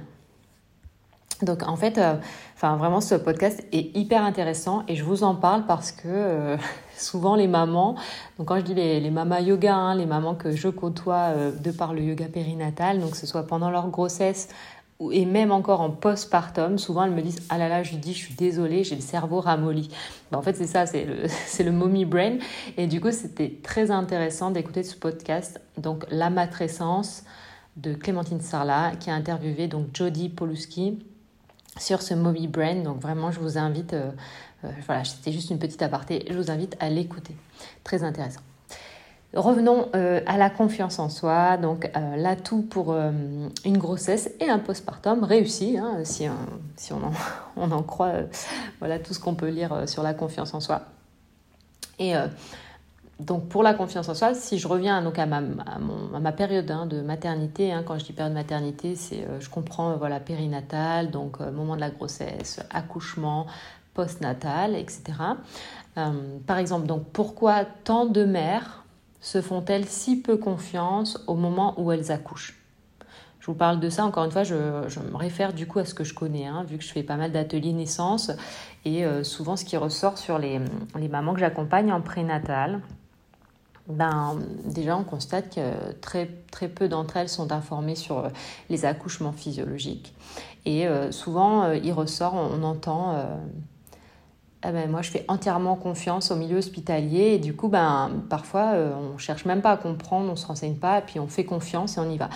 Donc 1.42 1.68
en 1.68 1.76
fait, 1.76 1.98
euh, 1.98 2.16
vraiment 2.62 3.02
ce 3.02 3.16
podcast 3.16 3.64
est 3.72 3.96
hyper 3.96 4.24
intéressant 4.24 4.84
et 4.88 4.96
je 4.96 5.04
vous 5.04 5.24
en 5.24 5.36
parle 5.36 5.66
parce 5.66 5.92
que 5.92 6.04
euh, 6.06 6.58
souvent 6.98 7.36
les 7.36 7.48
mamans, 7.48 7.96
donc 8.38 8.48
quand 8.48 8.58
je 8.58 8.62
dis 8.62 8.74
les, 8.74 9.00
les 9.00 9.12
mamas 9.12 9.42
yoga, 9.42 9.76
hein, 9.76 9.96
les 9.96 10.06
mamans 10.06 10.36
que 10.36 10.52
je 10.52 10.68
côtoie 10.68 11.34
euh, 11.36 11.52
de 11.52 11.72
par 11.72 11.94
le 11.94 12.02
yoga 12.02 12.26
périnatal, 12.26 13.00
donc 13.00 13.12
que 13.12 13.18
ce 13.18 13.28
soit 13.28 13.48
pendant 13.48 13.70
leur 13.70 13.90
grossesse 13.90 14.50
et 15.12 15.26
même 15.26 15.52
encore 15.52 15.82
en 15.82 15.90
postpartum, 15.90 16.78
souvent 16.78 17.04
elles 17.04 17.12
me 17.12 17.22
disent 17.22 17.42
ah 17.50 17.58
là 17.58 17.68
là, 17.68 17.84
je 17.84 17.96
dis 17.96 18.14
je 18.14 18.20
suis 18.20 18.34
désolée, 18.34 18.84
j'ai 18.84 18.96
le 18.96 19.02
cerveau 19.02 19.42
ramolli. 19.42 19.90
Ben, 20.32 20.38
en 20.38 20.42
fait 20.42 20.56
c'est 20.56 20.68
ça, 20.68 20.86
c'est 20.86 21.06
le, 21.06 21.64
le 21.64 21.72
mommy 21.72 22.06
brain 22.06 22.38
et 22.78 22.88
du 22.88 23.02
coup 23.02 23.12
c'était 23.12 23.60
très 23.62 23.92
intéressant 23.92 24.52
d'écouter 24.52 24.84
ce 24.84 24.96
podcast. 24.96 25.60
Donc 25.78 26.06
la 26.10 26.30
matrescence 26.30 27.24
de 27.76 27.94
Clémentine 27.94 28.40
Sarlat 28.40 28.94
qui 29.00 29.10
a 29.10 29.16
interviewé 29.16 29.68
donc 29.68 29.88
Jodie 29.94 30.30
Poluski 30.30 31.00
sur 31.78 32.02
ce 32.02 32.14
Moby 32.14 32.48
Brain. 32.48 32.84
Donc 32.84 33.02
vraiment, 33.02 33.32
je 33.32 33.40
vous 33.40 33.58
invite, 33.58 33.94
euh, 33.94 34.12
voilà, 34.86 35.04
c'était 35.04 35.32
juste 35.32 35.50
une 35.50 35.60
petite 35.60 35.82
aparté, 35.82 36.26
je 36.30 36.36
vous 36.36 36.52
invite 36.52 36.76
à 36.80 36.90
l'écouter. 36.90 37.36
Très 37.84 38.04
intéressant. 38.04 38.42
Revenons 39.34 39.90
euh, 39.96 40.22
à 40.28 40.38
la 40.38 40.50
confiance 40.50 40.98
en 40.98 41.10
soi, 41.10 41.58
donc 41.58 41.92
l'atout 42.16 42.62
pour 42.62 42.96
une 42.96 43.78
grossesse 43.78 44.32
et 44.40 44.50
un 44.50 44.60
postpartum 44.60 45.24
réussi, 45.24 45.78
hein, 45.78 46.00
si, 46.04 46.28
si 46.78 46.94
on, 46.94 47.04
en, 47.04 47.12
on, 47.58 47.72
en, 47.72 47.84
croit 47.84 48.14
voilà, 48.80 48.98
tout 48.98 49.14
ce 49.14 49.20
qu'on 49.20 49.36
peut 49.36 49.50
lire 49.50 49.90
sur 49.90 50.04
la 50.04 50.14
confiance 50.14 50.54
en 50.54 50.62
soi. 50.62 50.84
Et 52.00 52.14
donc 53.20 53.48
pour 53.48 53.64
la 53.64 53.74
confiance 53.74 54.10
en 54.10 54.14
soi, 54.14 54.34
si 54.34 54.60
je 54.60 54.68
reviens 54.68 55.02
donc 55.02 55.18
à 55.20 55.26
ma, 55.26 56.32
période 56.34 56.70
hein, 56.70 56.86
de 56.86 57.02
maternité, 57.02 57.72
hein, 57.72 57.84
quand 57.86 57.98
je 57.98 58.04
dis 58.04 58.12
période 58.12 58.34
de 58.34 58.38
maternité, 58.38 58.96
c'est 58.96 59.22
euh, 59.22 59.40
je 59.40 59.50
comprends 59.50 59.92
euh, 59.92 59.96
voilà 59.96 60.20
périnatal, 60.20 61.12
donc 61.12 61.40
euh, 61.40 61.50
moment 61.50 61.76
de 61.76 61.82
la 61.82 61.92
grossesse, 61.92 62.60
accouchement, 62.72 63.48
postnatal, 63.96 64.76
etc. 64.76 65.04
par 66.46 66.58
exemple, 66.60 66.86
donc 66.86 67.06
pourquoi 67.12 67.66
tant 67.66 68.06
de 68.06 68.24
mères 68.24 68.84
se 69.22 69.42
font-elles 69.42 69.86
si 69.86 70.22
peu 70.22 70.38
confiance 70.38 71.24
au 71.26 71.36
moment 71.36 71.74
où 71.78 71.92
elles 71.92 72.12
accouchent? 72.12 72.62
Je 73.40 73.48
vous 73.48 73.58
parle 73.58 73.80
de 73.80 73.90
ça, 73.90 74.06
encore 74.06 74.26
une 74.26 74.32
fois, 74.32 74.44
je, 74.44 74.56
me 74.56 75.16
réfère 75.16 75.54
du 75.54 75.66
coup 75.68 75.80
à 75.80 75.86
ce 75.86 75.94
que 75.94 76.04
je 76.04 76.14
connais, 76.14 76.46
hein, 76.46 76.64
vu 76.64 76.78
que 76.78 76.84
je 76.84 76.92
fais 76.92 77.04
pas 77.04 77.16
mal 77.16 77.32
d'ateliers 77.32 77.74
naissance. 77.74 78.32
Et 78.86 79.06
souvent, 79.24 79.56
ce 79.56 79.64
qui 79.64 79.78
ressort 79.78 80.18
sur 80.18 80.40
les, 80.40 80.60
mamans 81.10 81.34
que 81.34 81.40
j'accompagne 81.40 81.92
en 81.92 82.02
prénatal, 82.02 82.82
ben, 83.88 84.40
déjà 84.66 84.98
on 84.98 85.04
constate 85.04 85.56
que 85.56 85.92
très, 86.02 86.28
peu 86.68 86.88
d'entre 86.88 87.18
elles 87.18 87.30
sont 87.30 87.52
informées 87.52 87.96
sur 87.96 88.18
euh, 88.20 88.30
les 88.70 88.86
accouchements 88.86 89.32
physiologiques. 89.32 90.16
Et 90.66 90.88
euh, 90.88 91.12
souvent, 91.12 91.64
euh, 91.64 91.78
il 91.78 91.94
ressort, 91.94 92.34
on, 92.34 92.64
entend 92.64 93.16
ah 94.68 94.72
ben, 94.72 94.90
moi 94.90 95.04
je 95.04 95.12
fais 95.12 95.26
entièrement 95.28 95.76
confiance 95.76 96.32
au 96.32 96.36
milieu 96.36 96.58
hospitalier 96.58 97.36
et 97.36 97.38
du 97.38 97.56
coup 97.56 97.68
ben 97.68 98.10
parfois 98.32 98.72
euh, 98.74 98.94
on 99.14 99.20
cherche 99.20 99.46
même 99.46 99.62
pas 99.62 99.74
à 99.74 99.78
comprendre, 99.78 100.32
on 100.32 100.36
se 100.36 100.48
renseigne 100.48 100.74
pas, 100.74 101.02
puis 101.02 101.20
on 101.20 101.28
fait 101.28 101.44
confiance 101.44 101.98
et 101.98 102.00
on 102.00 102.10
y 102.10 102.18
va. 102.18 102.32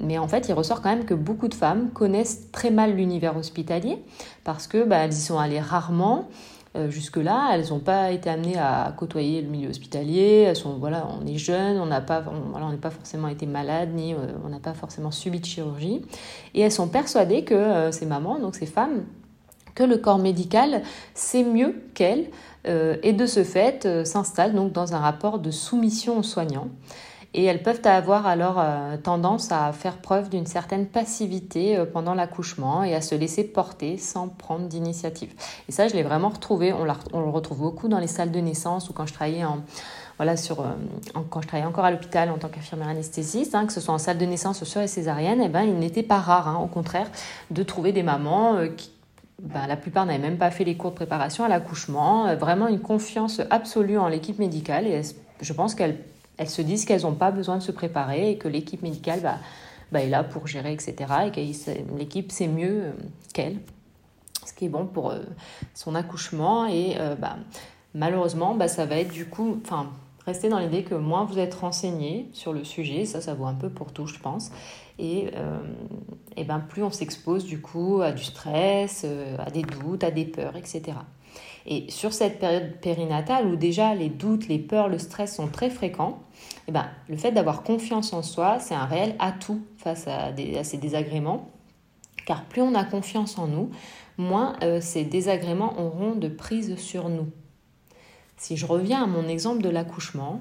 Mais 0.00 0.16
en 0.16 0.26
fait 0.26 0.48
il 0.48 0.54
ressort 0.54 0.80
quand 0.80 0.88
même 0.88 1.04
que 1.04 1.12
beaucoup 1.12 1.48
de 1.48 1.54
femmes 1.54 1.90
connaissent 1.90 2.50
très 2.50 2.70
mal 2.70 2.96
l'univers 2.96 3.36
hospitalier 3.36 4.02
parce 4.42 4.66
que 4.66 4.84
ben, 4.84 5.02
elles 5.02 5.12
y 5.12 5.20
sont 5.20 5.38
allées 5.38 5.60
rarement. 5.60 6.28
Euh, 6.76 6.88
jusque-là, 6.88 7.50
elles 7.52 7.70
n'ont 7.70 7.80
pas 7.80 8.12
été 8.12 8.30
amenées 8.30 8.56
à 8.56 8.94
côtoyer 8.96 9.42
le 9.42 9.48
milieu 9.48 9.68
hospitalier. 9.70 10.44
Elles 10.46 10.54
sont, 10.54 10.78
voilà, 10.78 11.04
on 11.20 11.26
est 11.26 11.36
jeune, 11.36 11.78
on 11.80 11.86
n'a 11.86 12.00
pas, 12.00 12.20
voilà, 12.20 12.66
on 12.66 12.76
pas 12.76 12.90
forcément 12.90 13.26
été 13.26 13.44
malade, 13.44 13.90
ni 13.92 14.14
on 14.44 14.48
n'a 14.48 14.60
pas 14.60 14.72
forcément 14.72 15.10
subi 15.10 15.40
de 15.40 15.44
chirurgie. 15.44 16.00
Et 16.54 16.60
elles 16.60 16.70
sont 16.70 16.86
persuadées 16.86 17.42
que 17.42 17.90
ces 17.90 18.06
mamans, 18.06 18.38
donc 18.38 18.54
ces 18.54 18.66
femmes, 18.66 19.02
que 19.80 19.84
le 19.86 19.96
corps 19.96 20.18
médical 20.18 20.82
sait 21.14 21.42
mieux 21.42 21.82
qu'elle 21.94 22.26
euh, 22.66 22.96
et 23.02 23.14
de 23.14 23.24
ce 23.24 23.44
fait 23.44 23.86
euh, 23.86 24.04
s'installe 24.04 24.54
donc 24.54 24.72
dans 24.72 24.94
un 24.94 24.98
rapport 24.98 25.38
de 25.38 25.50
soumission 25.50 26.18
aux 26.18 26.22
soignants. 26.22 26.68
Et 27.32 27.44
elles 27.44 27.62
peuvent 27.62 27.80
avoir 27.84 28.26
alors 28.26 28.56
euh, 28.58 28.98
tendance 28.98 29.52
à 29.52 29.72
faire 29.72 29.96
preuve 29.96 30.28
d'une 30.28 30.44
certaine 30.44 30.86
passivité 30.86 31.82
pendant 31.94 32.12
l'accouchement 32.12 32.84
et 32.84 32.94
à 32.94 33.00
se 33.00 33.14
laisser 33.14 33.44
porter 33.44 33.96
sans 33.96 34.28
prendre 34.28 34.66
d'initiative. 34.66 35.32
Et 35.70 35.72
ça, 35.72 35.88
je 35.88 35.94
l'ai 35.94 36.02
vraiment 36.02 36.28
retrouvé. 36.28 36.74
On, 36.74 36.84
le 36.84 37.30
retrouve 37.30 37.60
beaucoup 37.60 37.88
dans 37.88 38.00
les 38.00 38.08
salles 38.08 38.32
de 38.32 38.40
naissance 38.40 38.90
ou 38.90 38.92
quand 38.92 39.06
je 39.06 39.14
travaillais 39.14 39.44
en, 39.44 39.60
voilà, 40.18 40.36
sur, 40.36 40.62
quand 41.30 41.40
je 41.40 41.46
travaillais 41.46 41.68
encore 41.68 41.86
à 41.86 41.90
l'hôpital 41.90 42.30
en 42.30 42.36
tant 42.36 42.48
qu'infirmière 42.48 42.88
anesthésiste, 42.88 43.54
hein, 43.54 43.64
que 43.64 43.72
ce 43.72 43.80
soit 43.80 43.94
en 43.94 43.98
salle 43.98 44.18
de 44.18 44.26
naissance 44.26 44.60
ou 44.60 44.66
sur 44.66 44.80
les 44.82 44.88
césariennes, 44.88 45.40
eh 45.40 45.48
ben, 45.48 45.62
il 45.62 45.78
n'était 45.78 46.02
pas 46.02 46.18
rare, 46.18 46.48
hein, 46.48 46.58
au 46.62 46.66
contraire, 46.66 47.06
de 47.50 47.62
trouver 47.62 47.92
des 47.92 48.02
mamans 48.02 48.58
qui, 48.76 48.90
ben, 49.42 49.66
la 49.66 49.76
plupart 49.76 50.06
n'avaient 50.06 50.18
même 50.18 50.38
pas 50.38 50.50
fait 50.50 50.64
les 50.64 50.76
cours 50.76 50.90
de 50.90 50.96
préparation 50.96 51.44
à 51.44 51.48
l'accouchement. 51.48 52.26
Euh, 52.26 52.36
vraiment 52.36 52.68
une 52.68 52.80
confiance 52.80 53.40
absolue 53.50 53.98
en 53.98 54.08
l'équipe 54.08 54.38
médicale. 54.38 54.86
Et 54.86 55.02
je 55.40 55.52
pense 55.52 55.74
qu'elles 55.74 55.96
se 56.46 56.62
disent 56.62 56.84
qu'elles 56.84 57.02
n'ont 57.02 57.14
pas 57.14 57.30
besoin 57.30 57.56
de 57.56 57.62
se 57.62 57.72
préparer 57.72 58.32
et 58.32 58.38
que 58.38 58.48
l'équipe 58.48 58.82
médicale 58.82 59.20
bah, 59.20 59.36
bah, 59.92 60.02
est 60.02 60.08
là 60.08 60.24
pour 60.24 60.46
gérer, 60.46 60.72
etc. 60.72 60.94
Et 61.26 61.30
que 61.30 61.96
l'équipe 61.96 62.32
sait 62.32 62.48
mieux 62.48 62.82
euh, 62.84 62.92
qu'elle. 63.32 63.58
Ce 64.44 64.52
qui 64.52 64.66
est 64.66 64.70
bon 64.70 64.86
pour 64.86 65.10
euh, 65.10 65.20
son 65.74 65.94
accouchement. 65.94 66.66
Et 66.66 66.96
bah, 67.18 67.36
malheureusement, 67.94 68.58
ça 68.68 68.86
va 68.86 68.96
être 68.96 69.12
du 69.12 69.26
coup. 69.26 69.60
Restez 70.26 70.48
dans 70.48 70.58
l'idée 70.58 70.82
que 70.84 70.94
moins 70.94 71.24
vous 71.24 71.38
êtes 71.38 71.54
renseigné 71.54 72.28
sur 72.32 72.52
le 72.52 72.64
sujet, 72.64 73.04
ça, 73.04 73.20
ça 73.20 73.34
vaut 73.34 73.46
un 73.46 73.54
peu 73.54 73.70
pour 73.70 73.92
tout, 73.92 74.06
je 74.06 74.18
pense. 74.18 74.50
Et, 74.98 75.30
euh, 75.34 75.58
ben 76.46 76.60
plus 76.60 76.82
on 76.82 76.90
s'expose 76.90 77.44
du 77.44 77.60
coup 77.60 78.00
à 78.02 78.12
du 78.12 78.24
stress, 78.24 79.02
euh, 79.04 79.36
à 79.38 79.50
des 79.50 79.62
doutes, 79.62 80.04
à 80.04 80.10
des 80.10 80.24
peurs, 80.24 80.56
etc. 80.56 80.82
Et 81.66 81.90
sur 81.90 82.12
cette 82.12 82.38
période 82.38 82.80
périnatale 82.80 83.46
où 83.46 83.56
déjà 83.56 83.94
les 83.94 84.08
doutes, 84.08 84.48
les 84.48 84.58
peurs, 84.58 84.88
le 84.88 84.98
stress 84.98 85.36
sont 85.36 85.48
très 85.48 85.70
fréquents, 85.70 86.20
et 86.68 86.72
ben, 86.72 86.86
le 87.08 87.16
fait 87.16 87.32
d'avoir 87.32 87.62
confiance 87.62 88.12
en 88.12 88.22
soi, 88.22 88.58
c'est 88.58 88.74
un 88.74 88.84
réel 88.84 89.14
atout 89.18 89.60
face 89.76 90.06
à, 90.06 90.32
ces 90.64 90.78
désagréments. 90.78 91.50
Car 92.26 92.44
plus 92.44 92.62
on 92.62 92.74
a 92.74 92.84
confiance 92.84 93.38
en 93.38 93.46
nous, 93.46 93.70
moins 94.18 94.56
euh, 94.62 94.80
ces 94.80 95.04
désagréments 95.04 95.80
auront 95.80 96.14
de 96.14 96.28
prise 96.28 96.76
sur 96.76 97.08
nous. 97.08 97.28
Si 98.40 98.56
je 98.56 98.64
reviens 98.64 99.02
à 99.02 99.06
mon 99.06 99.28
exemple 99.28 99.60
de 99.60 99.68
l'accouchement, 99.68 100.40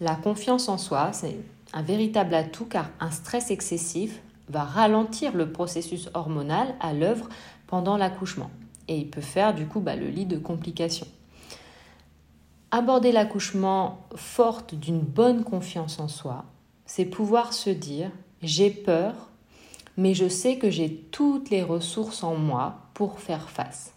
la 0.00 0.16
confiance 0.16 0.68
en 0.68 0.78
soi, 0.78 1.12
c'est 1.12 1.36
un 1.72 1.80
véritable 1.80 2.34
atout 2.34 2.64
car 2.64 2.90
un 2.98 3.12
stress 3.12 3.52
excessif 3.52 4.20
va 4.48 4.64
ralentir 4.64 5.36
le 5.36 5.52
processus 5.52 6.10
hormonal 6.14 6.74
à 6.80 6.92
l'œuvre 6.92 7.28
pendant 7.68 7.96
l'accouchement 7.96 8.50
et 8.88 8.96
il 8.96 9.08
peut 9.08 9.20
faire 9.20 9.54
du 9.54 9.66
coup 9.66 9.78
bah, 9.78 9.94
le 9.94 10.08
lit 10.08 10.26
de 10.26 10.38
complications. 10.38 11.06
Aborder 12.72 13.12
l'accouchement 13.12 14.08
forte 14.16 14.74
d'une 14.74 14.98
bonne 14.98 15.44
confiance 15.44 16.00
en 16.00 16.08
soi, 16.08 16.46
c'est 16.84 17.04
pouvoir 17.04 17.52
se 17.52 17.70
dire 17.70 18.10
j'ai 18.42 18.70
peur, 18.70 19.14
mais 19.96 20.14
je 20.14 20.28
sais 20.28 20.58
que 20.58 20.68
j'ai 20.68 20.96
toutes 21.12 21.48
les 21.50 21.62
ressources 21.62 22.24
en 22.24 22.34
moi 22.34 22.80
pour 22.92 23.20
faire 23.20 23.50
face. 23.50 23.94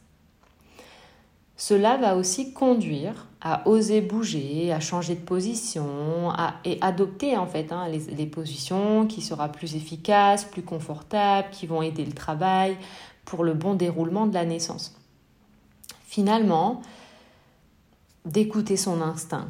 Cela 1.55 1.97
va 1.97 2.15
aussi 2.15 2.51
conduire 2.53 3.27
à 3.41 3.67
oser 3.67 4.01
bouger, 4.01 4.71
à 4.71 4.79
changer 4.79 5.15
de 5.15 5.21
position 5.21 6.31
et 6.63 6.77
adopter 6.81 7.37
en 7.37 7.45
fait 7.45 7.71
hein, 7.71 7.87
les, 7.89 8.25
positions 8.25 9.05
qui 9.05 9.21
seront 9.21 9.49
plus 9.49 9.75
efficaces, 9.75 10.45
plus 10.45 10.63
confortables, 10.63 11.49
qui 11.51 11.67
vont 11.67 11.81
aider 11.81 12.05
le 12.05 12.13
travail 12.13 12.77
pour 13.25 13.43
le 13.43 13.53
bon 13.53 13.75
déroulement 13.75 14.25
de 14.25 14.33
la 14.33 14.45
naissance. 14.45 14.95
Finalement, 16.05 16.81
d'écouter 18.25 18.77
son 18.77 19.01
instinct. 19.01 19.47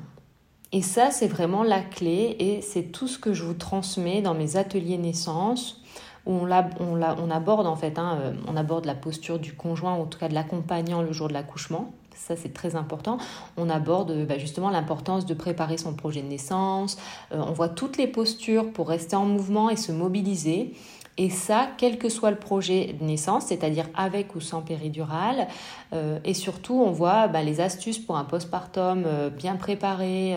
Et 0.71 0.81
ça, 0.81 1.11
c'est 1.11 1.27
vraiment 1.27 1.61
la 1.61 1.81
clé 1.81 2.35
et 2.39 2.61
c'est 2.61 2.91
tout 2.91 3.07
ce 3.07 3.19
que 3.19 3.33
je 3.33 3.43
vous 3.43 3.53
transmets 3.53 4.23
dans 4.23 4.33
mes 4.33 4.57
ateliers 4.57 4.97
naissance 4.97 5.82
on, 6.25 6.49
aborde 6.49 7.67
en 7.67 7.75
fait, 7.75 7.99
hein, 7.99 8.17
euh, 8.21 8.33
on 8.47 8.55
aborde 8.55 8.85
la 8.85 8.95
posture 8.95 9.39
du 9.39 9.53
conjoint, 9.53 9.93
en 9.93 10.05
tout 10.05 10.17
cas 10.17 10.29
de 10.29 10.33
l'accompagnant 10.33 11.01
le 11.01 11.11
jour 11.11 11.27
de 11.27 11.33
l'accouchement 11.33 11.91
ça 12.15 12.35
c'est 12.35 12.53
très 12.53 12.75
important. 12.75 13.17
On 13.57 13.69
aborde 13.69 14.25
bah, 14.25 14.37
justement 14.37 14.69
l'importance 14.69 15.25
de 15.25 15.33
préparer 15.33 15.77
son 15.77 15.93
projet 15.93 16.21
de 16.21 16.27
naissance. 16.27 16.97
Euh, 17.31 17.41
on 17.45 17.51
voit 17.51 17.69
toutes 17.69 17.97
les 17.97 18.07
postures 18.07 18.71
pour 18.71 18.87
rester 18.89 19.15
en 19.15 19.25
mouvement 19.25 19.69
et 19.69 19.75
se 19.75 19.91
mobiliser. 19.91 20.73
Et 21.17 21.29
ça, 21.29 21.69
quel 21.77 21.97
que 21.97 22.09
soit 22.09 22.31
le 22.31 22.37
projet 22.37 22.95
de 22.99 23.03
naissance, 23.03 23.45
c'est-à-dire 23.45 23.85
avec 23.95 24.35
ou 24.35 24.41
sans 24.41 24.61
péridurale. 24.61 25.47
Euh, 25.93 26.19
et 26.25 26.33
surtout, 26.33 26.73
on 26.73 26.91
voit 26.91 27.27
bah, 27.27 27.43
les 27.43 27.61
astuces 27.61 27.99
pour 27.99 28.17
un 28.17 28.23
postpartum 28.23 29.03
euh, 29.05 29.29
bien 29.29 29.55
préparé. 29.55 30.35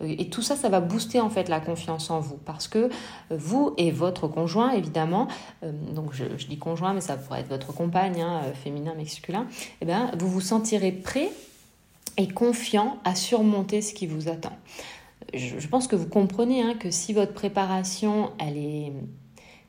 et 0.00 0.28
tout 0.30 0.42
ça, 0.42 0.54
ça 0.54 0.68
va 0.68 0.80
booster 0.80 1.20
en 1.20 1.30
fait 1.30 1.48
la 1.48 1.60
confiance 1.60 2.10
en 2.10 2.20
vous. 2.20 2.38
Parce 2.44 2.68
que 2.68 2.88
vous 3.30 3.74
et 3.78 3.90
votre 3.90 4.28
conjoint, 4.28 4.70
évidemment, 4.72 5.28
donc 5.62 6.12
je, 6.12 6.24
dis 6.46 6.58
conjoint, 6.58 6.92
mais 6.92 7.00
ça 7.00 7.16
pourrait 7.16 7.40
être 7.40 7.48
votre 7.48 7.72
compagne, 7.72 8.20
hein, 8.20 8.42
féminin, 8.54 8.94
masculin, 8.96 9.46
eh 9.80 9.84
bien, 9.84 10.10
vous 10.18 10.28
vous 10.28 10.40
sentirez 10.40 10.92
prêt 10.92 11.30
et 12.16 12.28
confiant 12.28 12.98
à 13.04 13.14
surmonter 13.14 13.82
ce 13.82 13.94
qui 13.94 14.06
vous 14.06 14.28
attend. 14.28 14.52
Je, 15.34 15.66
pense 15.66 15.86
que 15.86 15.96
vous 15.96 16.08
comprenez 16.08 16.62
hein, 16.62 16.74
que 16.78 16.90
si 16.90 17.12
votre 17.12 17.32
préparation, 17.32 18.30
elle 18.38 18.58
est... 18.58 18.92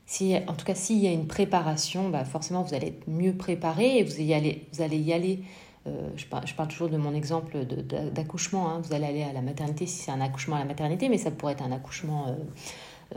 Si, 0.06 0.36
en 0.46 0.52
tout 0.52 0.66
cas, 0.66 0.74
s'il 0.74 0.98
y 0.98 1.06
a 1.06 1.12
une 1.12 1.26
préparation, 1.26 2.10
bah 2.10 2.24
forcément, 2.24 2.62
vous 2.62 2.74
allez 2.74 2.88
être 2.88 3.08
mieux 3.08 3.34
préparé 3.34 3.98
et 3.98 4.04
vous, 4.04 4.20
allez, 4.32 4.98
y 4.98 5.12
aller. 5.12 5.42
Euh, 5.86 6.08
je, 6.16 6.26
parle, 6.26 6.46
je, 6.46 6.54
parle, 6.54 6.68
toujours 6.68 6.88
de 6.88 6.96
mon 6.98 7.14
exemple 7.14 7.64
d'accouchement. 8.12 8.68
Hein. 8.68 8.82
Vous 8.84 8.94
allez 8.94 9.06
aller 9.06 9.22
à 9.22 9.32
la 9.32 9.40
maternité 9.40 9.86
si 9.86 9.96
c'est 9.96 10.10
un 10.10 10.20
accouchement 10.20 10.56
à 10.56 10.58
la 10.58 10.66
maternité, 10.66 11.08
mais 11.08 11.18
ça 11.18 11.30
pourrait 11.30 11.54
être 11.54 11.64
un 11.64 11.72
accouchement 11.72 12.28
euh, 12.28 13.16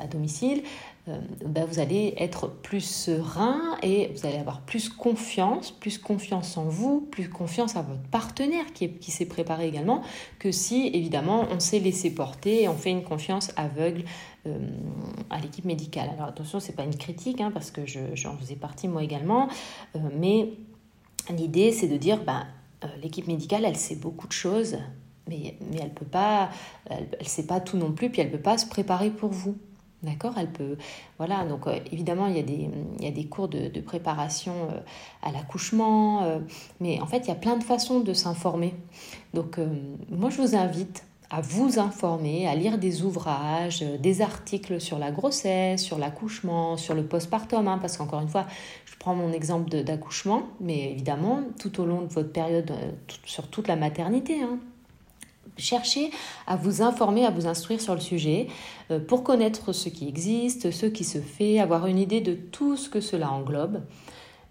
à, 0.00 0.06
domicile, 0.06 0.62
euh, 1.08 1.18
bah, 1.44 1.64
vous 1.64 1.78
allez 1.78 2.14
être 2.18 2.48
plus 2.48 2.80
serein 2.80 3.76
et 3.82 4.08
vous 4.14 4.26
allez 4.26 4.38
avoir 4.38 4.62
plus 4.62 4.88
confiance, 4.88 5.70
plus 5.70 5.98
confiance 5.98 6.56
en 6.56 6.64
vous, 6.64 7.00
plus 7.00 7.28
confiance 7.28 7.76
à 7.76 7.82
votre 7.82 8.02
partenaire 8.10 8.64
qui, 8.72 9.10
s'est 9.10 9.26
préparé 9.26 9.68
également, 9.68 10.02
que 10.38 10.50
si 10.50 10.88
évidemment 10.92 11.46
on 11.50 11.60
s'est 11.60 11.78
laissé 11.78 12.14
porter 12.14 12.64
et 12.64 12.68
on 12.68 12.74
fait 12.74 12.90
une 12.90 13.04
confiance 13.04 13.52
aveugle 13.56 14.04
euh, 14.46 14.58
à 15.30 15.40
l'équipe 15.40 15.64
médicale. 15.64 16.10
Alors 16.14 16.28
attention, 16.28 16.58
c'est 16.58 16.74
pas 16.74 16.84
une 16.84 16.96
critique 16.96 17.40
hein, 17.40 17.50
parce 17.52 17.70
que 17.70 17.82
j'en 17.86 18.36
faisais 18.36 18.56
partie 18.56 18.88
moi 18.88 19.02
également, 19.02 19.48
mais 20.18 20.54
l'idée 21.30 21.72
c'est 21.72 21.88
de 21.88 21.96
dire 21.96 22.24
bah, 22.24 22.46
l'équipe 23.02 23.26
médicale 23.26 23.64
elle 23.64 23.76
sait 23.76 23.96
beaucoup 23.96 24.26
de 24.26 24.32
choses 24.32 24.76
mais, 25.28 25.56
elle 25.80 25.92
peut 25.92 26.06
pas, 26.06 26.50
elle, 26.88 27.26
sait 27.26 27.46
pas 27.46 27.60
tout 27.60 27.76
non 27.76 27.92
plus, 27.92 28.10
puis 28.10 28.20
elle 28.20 28.30
peut 28.30 28.38
pas 28.38 28.58
se 28.58 28.66
préparer 28.66 29.10
pour 29.10 29.30
vous. 29.30 29.56
D'accord 30.02 30.34
Elle 30.36 30.52
peut. 30.52 30.76
Voilà, 31.18 31.44
donc 31.44 31.66
euh, 31.66 31.78
évidemment, 31.90 32.26
il 32.26 32.36
y, 32.36 32.40
a 32.40 32.42
des, 32.42 32.70
il 32.98 33.04
y 33.04 33.08
a 33.08 33.10
des 33.10 33.26
cours 33.26 33.48
de, 33.48 33.80
préparation 33.80 34.52
euh, 34.70 34.80
à 35.22 35.32
l'accouchement, 35.32 36.22
euh, 36.22 36.38
mais 36.80 37.00
en 37.00 37.06
fait, 37.06 37.18
il 37.18 37.28
y 37.28 37.32
a 37.32 37.36
plein 37.36 37.56
de 37.56 37.64
façons 37.64 38.00
de 38.00 38.12
s'informer. 38.12 38.74
Donc, 39.32 39.58
moi, 40.10 40.30
je 40.30 40.40
vous 40.40 40.54
invite 40.54 41.04
à 41.30 41.40
vous 41.40 41.78
informer, 41.78 42.46
à 42.46 42.54
lire 42.54 42.78
des 42.78 43.02
ouvrages, 43.02 43.80
des 43.80 44.22
articles 44.22 44.80
sur 44.80 44.98
la 44.98 45.10
grossesse, 45.10 45.82
sur 45.82 45.98
l'accouchement, 45.98 46.76
sur 46.76 46.94
le 46.94 47.04
postpartum, 47.04 47.66
hein, 47.66 47.78
parce 47.78 47.96
qu'encore 47.96 48.20
une 48.20 48.28
fois, 48.28 48.46
je 48.84 48.94
prends 48.98 49.14
mon 49.14 49.32
exemple 49.32 49.82
d'accouchement, 49.82 50.42
mais 50.60 50.92
évidemment, 50.92 51.42
tout 51.58 51.80
au 51.80 51.86
long 51.86 52.02
de 52.02 52.12
votre 52.12 52.30
période, 52.30 52.72
sur 53.24 53.48
toute 53.48 53.66
la 53.66 53.76
maternité, 53.76 54.40
hein, 54.40 54.60
cherchez 55.56 56.10
à 56.46 56.56
vous 56.56 56.82
informer, 56.82 57.24
à 57.24 57.30
vous 57.30 57.46
instruire 57.46 57.80
sur 57.80 57.94
le 57.94 58.00
sujet 58.00 58.48
euh, 58.90 58.98
pour 59.00 59.22
connaître 59.22 59.72
ce 59.72 59.88
qui 59.88 60.08
existe, 60.08 60.70
ce 60.70 60.86
qui 60.86 61.04
se 61.04 61.18
fait, 61.18 61.58
avoir 61.58 61.86
une 61.86 61.98
idée 61.98 62.20
de 62.20 62.34
tout 62.34 62.76
ce 62.76 62.88
que 62.88 63.00
cela 63.00 63.30
englobe. 63.30 63.80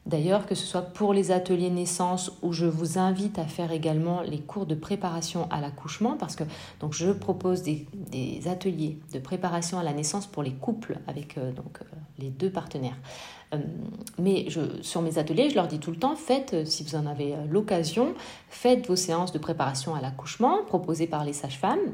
D'ailleurs, 0.05 0.45
que 0.45 0.53
ce 0.53 0.65
soit 0.65 0.83
pour 0.83 1.13
les 1.13 1.31
ateliers 1.31 1.71
naissance 1.71 2.31
où 2.43 2.53
je 2.53 2.67
vous 2.67 2.99
invite 2.99 3.39
à 3.39 3.45
faire 3.45 3.71
également 3.71 4.21
les 4.21 4.39
cours 4.39 4.67
de 4.67 4.75
préparation 4.75 5.47
à 5.49 5.61
l'accouchement, 5.61 6.15
parce 6.15 6.35
que 6.35 6.43
je 6.91 7.11
propose 7.11 7.63
des, 7.63 7.87
ateliers 8.45 8.99
de 9.13 9.19
préparation 9.19 9.79
à 9.79 9.83
la 9.83 9.93
naissance 9.93 10.27
pour 10.27 10.43
les 10.43 10.53
couples 10.53 10.99
avec 11.07 11.39
euh, 11.39 11.51
euh, 11.57 11.83
les 12.19 12.29
deux 12.29 12.51
partenaires. 12.51 12.97
Euh, 13.53 13.57
mais 14.17 14.47
sur 14.81 15.01
mes 15.01 15.17
ateliers, 15.17 15.49
je 15.49 15.55
leur 15.55 15.67
dis 15.67 15.79
tout 15.79 15.91
le 15.91 15.97
temps, 15.97 16.15
faites, 16.15 16.67
si 16.67 16.83
vous 16.83 16.95
en 16.95 17.05
avez 17.05 17.35
l'occasion, 17.49 18.13
faites 18.49 18.87
vos 18.87 18.95
séances 18.95 19.31
de 19.31 19.39
préparation 19.39 19.95
à 19.95 20.01
l'accouchement 20.01 20.63
proposées 20.65 21.07
par 21.07 21.23
les 21.25 21.33
sages-femmes, 21.33 21.93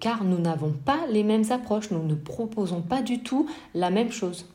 car 0.00 0.24
nous 0.24 0.38
n'avons 0.38 0.72
pas 0.72 1.06
les 1.10 1.22
mêmes 1.22 1.44
approches, 1.50 1.90
nous 1.90 2.02
ne 2.02 2.14
proposons 2.14 2.82
pas 2.82 3.02
du 3.02 3.22
tout 3.22 3.48
la 3.74 3.90
même 3.90 4.10
chose. 4.10 4.46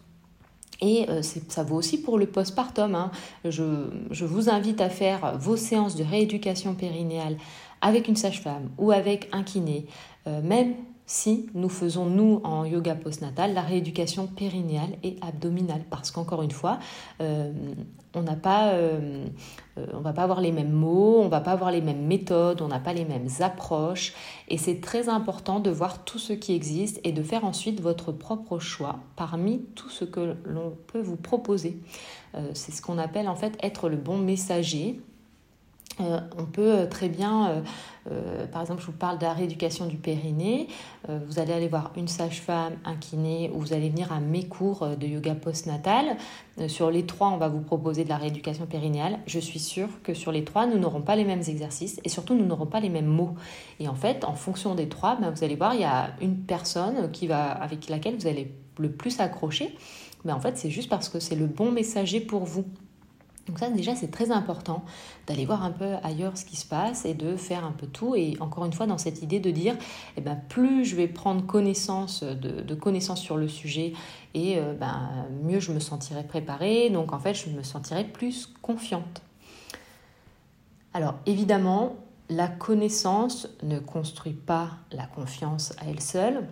Et 0.84 1.10
euh, 1.10 1.22
ça 1.22 1.64
vaut 1.64 1.78
aussi 1.78 2.02
pour 2.02 2.18
le 2.18 2.26
postpartum. 2.26 2.94
Hein. 2.94 3.12
Je, 3.46 4.26
vous 4.26 4.50
invite 4.50 4.82
à 4.82 4.90
faire 4.90 5.38
vos 5.38 5.56
séances 5.56 5.96
de 5.96 6.04
rééducation 6.04 6.74
périnéale 6.74 7.38
avec 7.82 8.10
une 8.10 8.18
sage-femme 8.18 8.70
ou 8.78 8.92
avec 8.92 9.30
un 9.32 9.44
kiné, 9.44 9.86
euh, 10.28 10.42
même 10.42 10.76
si 11.06 11.50
nous 11.54 11.70
faisons, 11.70 12.06
nous, 12.06 12.40
en 12.44 12.64
yoga 12.64 12.96
postnatal, 12.96 13.54
la 13.54 13.62
rééducation 13.62 14.26
périnéale 14.26 14.92
et 15.04 15.18
abdominale. 15.22 15.84
Parce 15.90 16.12
qu'encore 16.12 16.44
une 16.44 16.52
fois, 16.52 16.80
euh, 17.22 17.52
on 18.14 18.22
n'a 18.22 18.38
pas, 18.38 18.70
euh, 18.70 19.26
euh, 19.78 19.86
on 19.94 20.00
va 20.00 20.14
pas 20.14 20.24
avoir 20.24 20.40
les 20.40 20.54
mêmes 20.54 20.72
mots, 20.72 21.20
on 21.20 21.28
va 21.28 21.42
pas 21.42 21.52
avoir 21.52 21.72
les 21.72 21.82
mêmes 21.82 22.06
méthodes, 22.06 22.62
on 22.62 22.70
n'a 22.70 22.80
pas 22.80 22.94
les 22.94 23.04
mêmes 23.04 23.28
approches. 23.42 24.14
Et 24.48 24.58
c'est 24.58 24.80
très 24.80 25.10
important 25.10 25.60
de 25.60 25.70
voir 25.70 26.06
tout 26.06 26.20
ce 26.20 26.32
qui 26.32 26.54
existe 26.54 27.02
et 27.04 27.12
de 27.12 27.22
faire 27.22 27.44
ensuite 27.44 27.82
votre 27.82 28.14
propre 28.14 28.60
choix 28.60 29.00
parmi 29.18 29.62
tout 29.76 29.90
ce 29.90 30.06
que 30.06 30.36
l'on 30.46 30.74
peut 30.88 31.02
vous 31.02 31.18
proposer. 31.18 31.80
c'est 32.54 32.72
ce 32.72 32.82
qu'on 32.82 32.98
appelle 32.98 33.28
en 33.28 33.36
fait 33.36 33.58
être 33.62 33.90
le 33.90 33.98
bon 33.98 34.18
messager 34.18 35.00
euh, 36.00 36.20
on 36.38 36.46
peut 36.46 36.80
euh, 36.80 36.86
très 36.88 37.08
bien, 37.08 37.64
euh, 38.10 38.48
par 38.48 38.62
exemple, 38.62 38.82
je 38.82 38.88
vous 38.88 38.98
parle 38.98 39.18
de 39.20 39.24
la 39.24 39.34
rééducation 39.34 39.86
du 39.86 39.98
périnée. 39.98 40.68
vous 41.08 41.40
allez 41.40 41.54
aller 41.54 41.68
voir 41.68 41.92
une 41.96 42.08
sage-femme, 42.08 42.74
un 42.86 42.96
kiné, 42.96 43.52
ou 43.54 43.60
vous 43.60 43.74
allez 43.74 43.90
venir 43.90 44.12
à 44.12 44.20
mes 44.20 44.48
cours 44.48 44.88
de 44.98 45.08
yoga 45.08 45.36
postnatal. 45.36 46.18
sur 46.68 46.92
les 46.92 47.06
trois, 47.06 47.30
on 47.30 47.38
va 47.38 47.48
vous 47.48 47.62
proposer 47.62 48.04
de 48.04 48.10
la 48.10 48.18
rééducation 48.18 48.66
périnéale. 48.66 49.20
Je 49.26 49.40
suis 49.40 49.60
sûre 49.60 49.90
que 50.04 50.14
sur 50.14 50.32
les 50.32 50.44
trois, 50.44 50.66
nous 50.66 50.78
n'aurons 50.78 51.02
pas 51.02 51.16
les 51.16 51.24
mêmes 51.24 51.44
exercices 51.48 52.02
et 52.04 52.10
surtout, 52.10 52.36
nous 52.36 52.46
n'aurons 52.46 52.66
pas 52.66 52.80
les 52.80 52.90
mêmes 52.90 53.06
mots. 53.06 53.36
Et 53.80 53.88
en 53.88 53.96
fait, 53.96 54.26
en 54.26 54.34
fonction 54.34 54.76
des 54.76 54.90
trois, 54.90 55.16
ben, 55.16 55.30
vous 55.30 55.44
allez 55.44 55.56
voir, 55.56 55.74
il 55.74 55.82
y 55.82 55.86
a 55.86 56.10
une 56.22 56.38
personne 56.38 57.12
qui 57.12 57.28
va, 57.28 57.52
avec 57.52 57.90
laquelle 57.90 58.16
vous 58.16 58.28
allez 58.28 58.52
le 58.80 58.92
plus 58.92 59.20
accrocher. 59.20 59.76
Mais 60.26 60.32
en 60.32 60.40
fait, 60.40 60.58
c'est 60.58 60.70
juste 60.70 60.90
parce 60.90 61.10
que 61.10 61.20
c'est 61.20 61.36
le 61.36 61.48
bon 61.48 61.72
messager 61.72 62.20
pour 62.20 62.44
vous. 62.44 62.66
Donc 63.48 63.60
ça 63.60 63.70
déjà 63.70 63.94
c'est 63.94 64.10
très 64.10 64.32
important 64.32 64.84
d'aller 65.28 65.46
voir 65.46 65.64
un 65.64 65.72
peu 65.72 65.96
ailleurs 66.04 66.38
ce 66.38 66.46
qui 66.46 66.56
se 66.56 66.66
passe 66.66 67.04
et 67.04 67.14
de 67.14 67.36
faire 67.36 67.66
un 67.66 67.74
peu 67.74 67.88
tout 67.88 68.16
et 68.16 68.38
encore 68.40 68.64
une 68.64 68.72
fois 68.72 68.88
dans 68.88 68.98
cette 68.98 69.22
idée 69.22 69.42
de 69.42 69.52
dire 69.52 69.76
eh 70.16 70.22
ben, 70.22 70.40
plus 70.48 70.86
je 70.86 70.96
vais 70.96 71.08
prendre 71.08 71.46
connaissance 71.46 72.24
de, 72.24 72.74
connaissances 72.76 73.22
sur 73.22 73.36
le 73.36 73.50
sujet 73.50 73.94
et 74.34 74.60
euh, 74.60 74.74
ben, 74.74 75.28
mieux 75.44 75.60
je 75.60 75.74
me 75.74 75.80
sentirai 75.80 76.24
préparée 76.24 76.90
donc 76.90 77.12
en 77.12 77.20
fait 77.20 77.34
je 77.34 77.50
me 77.50 77.64
sentirai 77.64 78.06
plus 78.06 78.50
confiante. 78.62 79.22
Alors 80.94 81.16
évidemment 81.26 81.98
la 82.30 82.48
connaissance 82.48 83.50
ne 83.62 83.78
construit 83.80 84.34
pas 84.34 84.70
la 84.94 85.06
confiance 85.06 85.74
à 85.80 85.90
elle 85.90 86.00
seule. 86.00 86.48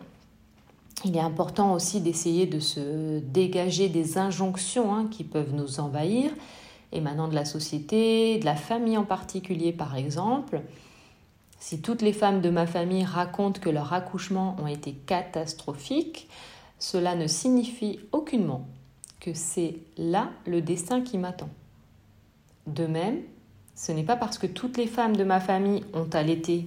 Il 1.06 1.16
est 1.16 1.22
important 1.22 1.74
aussi 1.74 2.02
d'essayer 2.02 2.46
de 2.46 2.60
se 2.60 3.20
dégager 3.20 3.88
des 3.88 4.18
injonctions 4.18 4.94
hein, 4.94 5.08
qui 5.10 5.24
peuvent 5.24 5.54
nous 5.54 5.80
envahir 5.80 6.32
émanant 6.92 7.28
de 7.28 7.36
la 7.36 7.46
société, 7.46 8.40
de 8.40 8.46
la 8.46 8.56
famille 8.56 8.98
en 8.98 9.04
particulier 9.04 9.72
par 9.72 9.96
exemple. 9.96 10.62
Si 11.60 11.82
toutes 11.82 12.02
les 12.02 12.14
femmes 12.14 12.42
de 12.42 12.50
ma 12.50 12.66
famille 12.66 13.06
racontent 13.06 13.62
que 13.62 13.70
leurs 13.70 13.94
accouchements 13.94 14.56
ont 14.60 14.68
été 14.68 14.94
catastrophiques, 14.94 16.28
cela 16.80 17.16
ne 17.16 17.28
signifie 17.28 18.00
aucunement 18.12 18.68
que 19.20 19.34
c'est 19.34 19.78
là 19.98 20.32
le 20.48 20.62
destin 20.62 21.02
qui 21.02 21.18
m'attend. 21.20 21.50
De 22.66 22.88
même, 22.88 23.22
ce 23.76 23.92
n'est 23.92 24.04
pas 24.04 24.16
parce 24.16 24.38
que 24.38 24.48
toutes 24.48 24.78
les 24.78 24.88
femmes 24.88 25.16
de 25.16 25.24
ma 25.24 25.40
famille 25.40 25.84
ont 25.94 26.10
allaité 26.14 26.66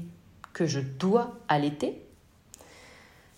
que 0.52 0.66
je 0.66 0.80
dois 0.80 1.34
allaiter. 1.48 2.00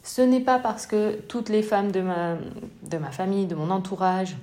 Ce 0.02 0.22
n'est 0.22 0.40
pas 0.40 0.58
parce 0.58 0.86
que 0.86 1.20
toutes 1.22 1.48
les 1.48 1.62
femmes 1.62 1.90
de 1.90 2.00
ma, 2.00 2.36
de 2.82 2.98
ma 2.98 3.10
famille, 3.10 3.46
de 3.46 3.54
mon 3.54 3.70
entourage, 3.70 4.36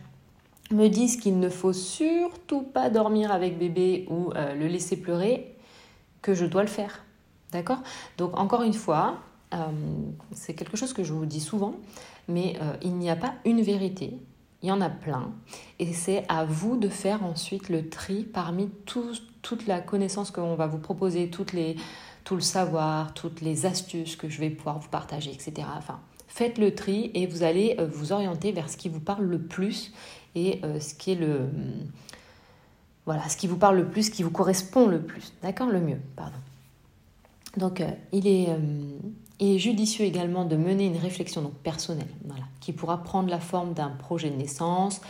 me 0.73 0.87
disent 0.87 1.17
qu'il 1.17 1.39
ne 1.39 1.49
faut 1.49 1.73
surtout 1.73 2.61
pas 2.61 2.89
dormir 2.89 3.31
avec 3.31 3.57
bébé 3.57 4.05
ou 4.09 4.31
euh, 4.33 4.53
le 4.55 4.67
laisser 4.67 4.97
pleurer, 4.97 5.55
que 6.21 6.33
je 6.33 6.45
dois 6.45 6.61
le 6.61 6.69
faire. 6.69 7.03
D'accord? 7.51 7.79
Donc 8.17 8.37
encore 8.37 8.63
une 8.63 8.73
fois, 8.73 9.17
euh, 9.53 9.57
c'est 10.31 10.53
quelque 10.53 10.77
chose 10.77 10.93
que 10.93 11.03
je 11.03 11.13
vous 11.13 11.25
dis 11.25 11.41
souvent, 11.41 11.75
mais 12.27 12.55
euh, 12.61 12.73
il 12.81 12.93
n'y 12.95 13.09
a 13.09 13.15
pas 13.15 13.33
une 13.45 13.61
vérité, 13.61 14.17
il 14.61 14.69
y 14.69 14.71
en 14.71 14.81
a 14.81 14.89
plein, 14.89 15.31
et 15.79 15.93
c'est 15.93 16.25
à 16.29 16.45
vous 16.45 16.77
de 16.77 16.87
faire 16.89 17.23
ensuite 17.23 17.69
le 17.69 17.89
tri 17.89 18.23
parmi 18.23 18.69
toute 18.85 19.67
la 19.67 19.81
connaissance 19.81 20.31
que 20.31 20.39
l'on 20.39 20.55
va 20.55 20.67
vous 20.67 20.79
proposer, 20.79 21.29
tout 21.29 21.45
le 22.35 22.41
savoir, 22.41 23.13
toutes 23.13 23.41
les 23.41 23.65
astuces 23.65 24.15
que 24.15 24.29
je 24.29 24.39
vais 24.39 24.49
pouvoir 24.49 24.79
vous 24.79 24.89
partager, 24.89 25.31
etc. 25.31 25.67
Enfin, 25.77 25.99
faites 26.27 26.57
le 26.57 26.73
tri 26.73 27.11
et 27.13 27.27
vous 27.27 27.43
allez 27.43 27.77
vous 27.91 28.13
orienter 28.13 28.51
vers 28.51 28.69
ce 28.69 28.77
qui 28.77 28.89
vous 28.89 29.01
parle 29.01 29.25
le 29.25 29.39
plus 29.39 29.91
et 30.35 30.59
euh, 30.63 30.79
ce 30.79 30.93
qui 30.93 31.11
est 31.11 31.15
le 31.15 31.49
voilà 33.05 33.27
ce 33.27 33.35
qui 33.37 33.47
vous 33.47 33.57
parle 33.57 33.77
le 33.77 33.85
plus, 33.85 34.03
ce 34.03 34.11
qui 34.11 34.23
vous 34.23 34.31
correspond 34.31 34.87
le 34.87 35.01
plus, 35.01 35.33
d'accord, 35.41 35.67
le 35.67 35.81
mieux, 35.81 35.99
pardon. 36.15 36.37
Donc 37.57 37.81
euh, 37.81 37.89
il, 38.11 38.27
est, 38.27 38.49
euh, 38.49 38.57
il 39.39 39.55
est 39.55 39.59
judicieux 39.59 40.05
également 40.05 40.45
de 40.45 40.55
mener 40.55 40.85
une 40.85 40.97
réflexion 40.97 41.41
donc 41.41 41.53
personnelle, 41.55 42.07
voilà, 42.25 42.45
qui 42.61 42.71
pourra 42.71 43.03
prendre 43.03 43.29
la 43.29 43.39
forme 43.39 43.73
d'un 43.73 43.89
projet 43.89 44.29
de 44.29 44.35
naissance, 44.35 45.01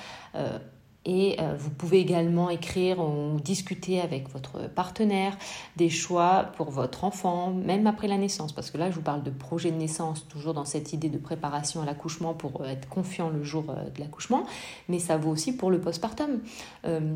et 1.05 1.35
euh, 1.39 1.55
vous 1.57 1.69
pouvez 1.69 1.99
également 1.99 2.49
écrire 2.49 2.99
ou 2.99 3.39
discuter 3.39 3.99
avec 3.99 4.29
votre 4.29 4.69
partenaire 4.69 5.37
des 5.75 5.89
choix 5.89 6.51
pour 6.55 6.71
votre 6.71 7.03
enfant, 7.03 7.51
même 7.51 7.87
après 7.87 8.07
la 8.07 8.17
naissance. 8.17 8.53
Parce 8.53 8.71
que 8.71 8.77
là, 8.77 8.89
je 8.89 8.95
vous 8.95 9.01
parle 9.01 9.23
de 9.23 9.29
projet 9.29 9.71
de 9.71 9.75
naissance, 9.75 10.27
toujours 10.27 10.53
dans 10.53 10.65
cette 10.65 10.93
idée 10.93 11.09
de 11.09 11.17
préparation 11.17 11.81
à 11.81 11.85
l'accouchement 11.85 12.33
pour 12.33 12.61
euh, 12.61 12.69
être 12.69 12.87
confiant 12.87 13.29
le 13.29 13.43
jour 13.43 13.65
euh, 13.69 13.89
de 13.89 13.99
l'accouchement. 13.99 14.45
Mais 14.87 14.99
ça 14.99 15.17
vaut 15.17 15.31
aussi 15.31 15.55
pour 15.55 15.71
le 15.71 15.81
postpartum. 15.81 16.39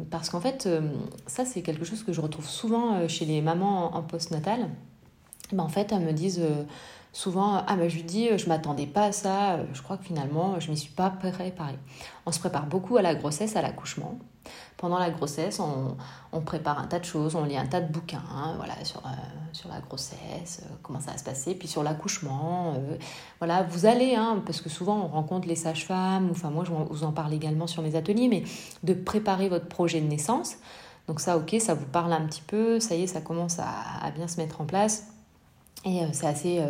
parce 0.10 0.30
qu'en 0.30 0.42
fait, 0.42 0.68
ça, 1.26 1.46
c'est 1.46 1.62
quelque 1.62 1.86
chose 1.86 2.04
que 2.04 2.14
je 2.14 2.22
retrouve 2.22 2.48
souvent 2.48 3.08
chez 3.08 3.26
les 3.26 3.42
mamans 3.42 3.96
en 3.96 4.02
postnatal. 4.04 4.70
Ben, 5.52 5.64
en 5.64 5.70
fait, 5.70 5.92
elles 5.92 6.02
me 6.02 6.14
disent 6.14 6.42
souvent 7.18 7.64
ah 7.66 7.76
ben 7.76 7.90
je 7.90 7.96
lui 7.96 8.04
dis 8.04 8.30
je 8.38 8.48
m'attendais 8.48 8.86
pas 8.86 9.06
à 9.06 9.12
ça 9.12 9.58
je 9.74 9.82
crois 9.82 9.98
que 9.98 10.06
finalement 10.06 10.60
je 10.60 10.70
m'y 10.70 10.78
suis 10.78 10.92
pas 10.92 11.10
préparée 11.10 11.80
on 12.28 12.32
se 12.32 12.40
prépare 12.40 12.68
beaucoup 12.68 12.98
à 12.98 13.02
la 13.02 13.16
grossesse 13.16 13.56
à 13.56 13.62
l'accouchement. 13.62 14.20
Pendant 14.78 15.00
la 15.00 15.10
grossesse 15.10 15.60
on, 15.60 16.42
prépare 16.42 16.78
un 16.78 16.86
tas 16.86 17.00
de 17.00 17.06
choses 17.06 17.34
on 17.34 17.44
lit 17.44 17.58
un 17.58 17.66
tas 17.66 17.82
de 17.82 17.92
bouquins 17.92 18.22
hein, 18.32 18.54
voilà 18.58 18.76
sur 18.84 19.00
euh, 19.00 19.68
la 19.68 19.80
grossesse 19.80 20.62
euh, 20.64 20.76
comment 20.84 21.00
ça 21.00 21.12
va 21.12 21.18
se 21.18 21.24
passer 21.24 21.56
puis 21.56 21.68
sur 21.68 21.82
l'accouchement 21.82 22.76
euh, 22.76 22.98
voilà. 23.40 23.64
Vous 23.64 23.88
allez 23.88 24.14
hein, 24.14 24.44
parce 24.46 24.62
que 24.62 24.70
souvent 24.70 24.98
on 25.04 25.08
rencontre 25.08 25.48
les 25.48 25.56
sages-femmes 25.56 26.30
enfin 26.30 26.52
moi 26.52 26.66
je 26.66 26.72
vous 26.72 27.04
en 27.04 27.12
parle 27.12 27.34
également 27.34 27.66
sur 27.66 27.82
mes 27.82 27.96
ateliers 27.96 28.28
mais 28.28 28.44
de 28.84 28.94
préparer 28.94 29.50
votre 29.50 29.68
projet 29.68 30.02
de 30.02 30.08
naissance. 30.08 30.58
Donc 31.08 31.20
ça 31.20 31.36
ok 31.36 31.56
ça 31.60 31.74
vous 31.74 31.88
parle 31.88 32.14
un 32.14 32.28
petit 32.28 32.44
peu 32.46 32.80
ça 32.80 32.94
y 32.94 33.04
est 33.04 33.08
ça 33.08 33.22
commence 33.22 33.58
à 33.58 34.12
bien 34.12 34.28
se 34.28 34.40
mettre 34.40 34.62
en 34.62 34.66
place 34.66 35.17
et 35.88 36.02
c'est 36.14 36.28
assez 36.28 36.62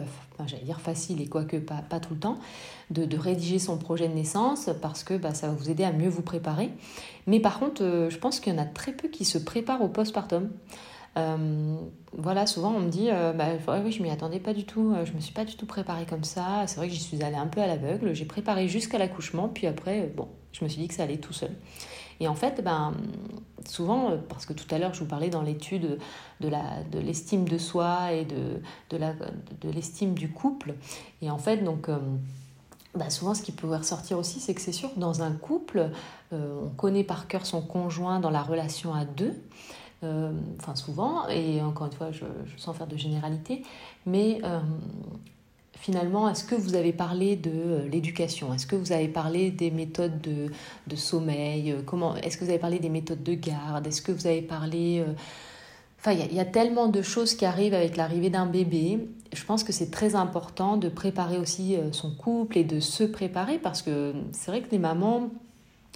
j'allais 0.46 0.64
dire 0.64 0.80
facile 0.80 1.22
et 1.22 1.28
quoique 1.28 1.58
pas, 1.58 1.82
tout 2.00 2.14
le 2.14 2.20
temps, 2.20 2.38
de, 2.92 3.18
rédiger 3.18 3.60
son 3.60 3.78
projet 3.78 4.08
de 4.08 4.14
naissance 4.14 4.70
parce 4.82 5.04
que 5.04 5.16
bah, 5.16 5.34
ça 5.34 5.48
va 5.48 5.54
vous 5.54 5.70
aider 5.70 5.84
à 5.84 5.92
mieux 5.92 6.10
vous 6.10 6.22
préparer. 6.22 6.70
Mais 7.26 7.40
par 7.40 7.60
contre, 7.60 7.84
euh, 7.84 8.10
je 8.10 8.18
pense 8.18 8.40
qu'il 8.40 8.54
y 8.54 8.56
en 8.56 8.62
a 8.62 8.66
très 8.66 8.92
peu 8.92 9.08
qui 9.08 9.26
se 9.26 9.38
préparent 9.38 9.82
au 9.82 9.88
postpartum. 9.88 10.52
Euh, 11.18 11.76
voilà, 12.14 12.46
souvent 12.46 12.74
on 12.76 12.80
me 12.80 12.90
dit, 12.90 13.10
euh, 13.10 13.34
bah, 13.34 13.48
oui, 13.84 13.92
je 13.92 14.04
m'y 14.04 14.12
attendais 14.12 14.40
pas 14.40 14.54
du 14.54 14.66
tout, 14.66 14.94
je 15.04 15.14
me 15.14 15.20
suis 15.20 15.34
pas 15.34 15.46
du 15.46 15.56
tout 15.56 15.66
préparée 15.66 16.06
comme 16.06 16.24
ça. 16.24 16.64
C'est 16.68 16.78
vrai 16.78 16.88
que 16.88 16.94
j'y 16.94 17.00
suis 17.00 17.24
allée 17.24 17.36
un 17.36 17.48
peu 17.48 17.62
à 17.62 17.68
l'aveugle. 17.68 18.14
J'ai 18.14 18.26
préparé 18.26 18.68
jusqu'à 18.68 19.00
l'accouchement, 19.00 19.50
puis 19.50 19.66
après, 19.66 20.12
bon, 20.16 20.28
je 20.58 20.63
me 20.63 20.70
suis 20.70 20.82
dit 20.82 20.88
que 20.88 20.93
ça 20.93 21.04
allait 21.04 21.17
tout 21.17 21.34
seul. 21.34 21.52
Et 22.20 22.28
en 22.28 22.36
fait, 22.36 22.63
ben, 22.63 22.93
souvent, 23.65 24.12
euh, 24.12 24.17
parce 24.30 24.46
que 24.46 24.54
tout 24.54 24.65
à 24.74 24.80
l'heure, 24.80 24.93
je 24.93 25.00
vous 25.00 25.06
parlais 25.06 25.30
dans 25.30 25.41
l'étude 25.41 26.00
de, 26.41 26.50
de 26.50 27.00
l'estime 27.00 27.48
de 27.48 27.58
soi 27.58 28.13
et 28.13 28.26
de, 28.26 28.62
de, 28.89 28.98
de 28.98 29.70
l'estime 29.70 30.13
du 30.13 30.30
couple. 30.30 30.74
Et 31.22 31.30
en 31.30 31.38
fait, 31.38 31.58
donc, 31.58 31.89
euh, 31.89 31.98
ben, 32.96 33.10
souvent, 33.10 33.36
ce 33.36 33.43
qui 33.43 33.52
peut 33.52 33.67
ressortir 33.67 34.17
aussi, 34.17 34.39
c'est 34.39 34.56
que 34.56 34.62
c'est 34.62 34.72
sûr, 34.72 34.89
dans 34.98 35.22
un 35.22 35.32
couple, 35.32 35.91
euh, 36.34 36.62
on 36.65 36.70
connaît 36.70 37.04
par 37.04 37.28
cœur 37.28 37.46
son 37.46 37.62
conjoint 37.62 38.20
dans 38.20 38.32
la 38.32 38.41
relation 38.41 38.93
à 38.93 39.06
deux. 39.06 39.36
enfin, 40.02 40.76
souvent, 40.76 41.28
et 41.28 41.62
encore 41.62 41.88
une 41.88 41.93
fois, 41.93 42.12
je 42.12 42.26
sens 42.58 42.76
faire 42.76 42.88
de 42.88 42.98
généralité, 42.98 43.63
mais 44.06 44.41
finalement, 45.80 46.30
est-ce 46.30 46.44
que 46.44 46.56
vous 46.56 46.76
avez 46.76 46.94
parlé 46.94 47.36
de 47.36 47.88
l'éducation? 47.92 48.54
Est-ce 48.54 48.68
que 48.68 48.76
vous 48.76 48.92
avez 48.92 49.08
parlé 49.08 49.52
des 49.52 49.72
méthodes 49.72 50.22
de, 50.22 50.52
de 50.88 50.96
sommeil? 50.96 51.76
Comment 51.86 52.16
Est-ce 52.18 52.38
que 52.38 52.44
vous 52.44 52.50
avez 52.50 52.60
parlé 52.60 52.80
des 52.80 52.90
méthodes 52.90 53.24
de 53.24 53.34
garde? 53.34 53.88
Est-ce 53.88 54.02
que 54.02 54.12
vous 54.12 54.28
avez 54.28 54.42
parlé 54.42 55.04
Enfin, 56.00 56.12
il 56.12 56.34
y, 56.34 56.40
a 56.40 56.46
tellement 56.46 56.88
de 56.88 57.02
choses 57.02 57.34
qui 57.34 57.44
arrivent 57.46 57.74
avec 57.74 57.98
l'arrivée 57.98 58.30
d'un 58.30 58.46
bébé. 58.46 59.10
Je 59.34 59.44
pense 59.44 59.63
que 59.63 59.74
c'est 59.74 59.90
très 59.90 60.16
important 60.16 60.78
de 60.78 60.90
préparer 60.90 61.38
aussi 61.38 61.76
euh, 61.76 61.92
son 61.92 62.12
couple 62.12 62.60
et 62.60 62.63
de 62.63 62.80
se 62.80 63.04
préparer 63.04 63.58
parce 63.58 63.82
que 63.82 64.13
c'est 64.32 64.52
vrai 64.52 64.62
que 64.62 64.70
les 64.72 64.78
mamans, 64.78 65.30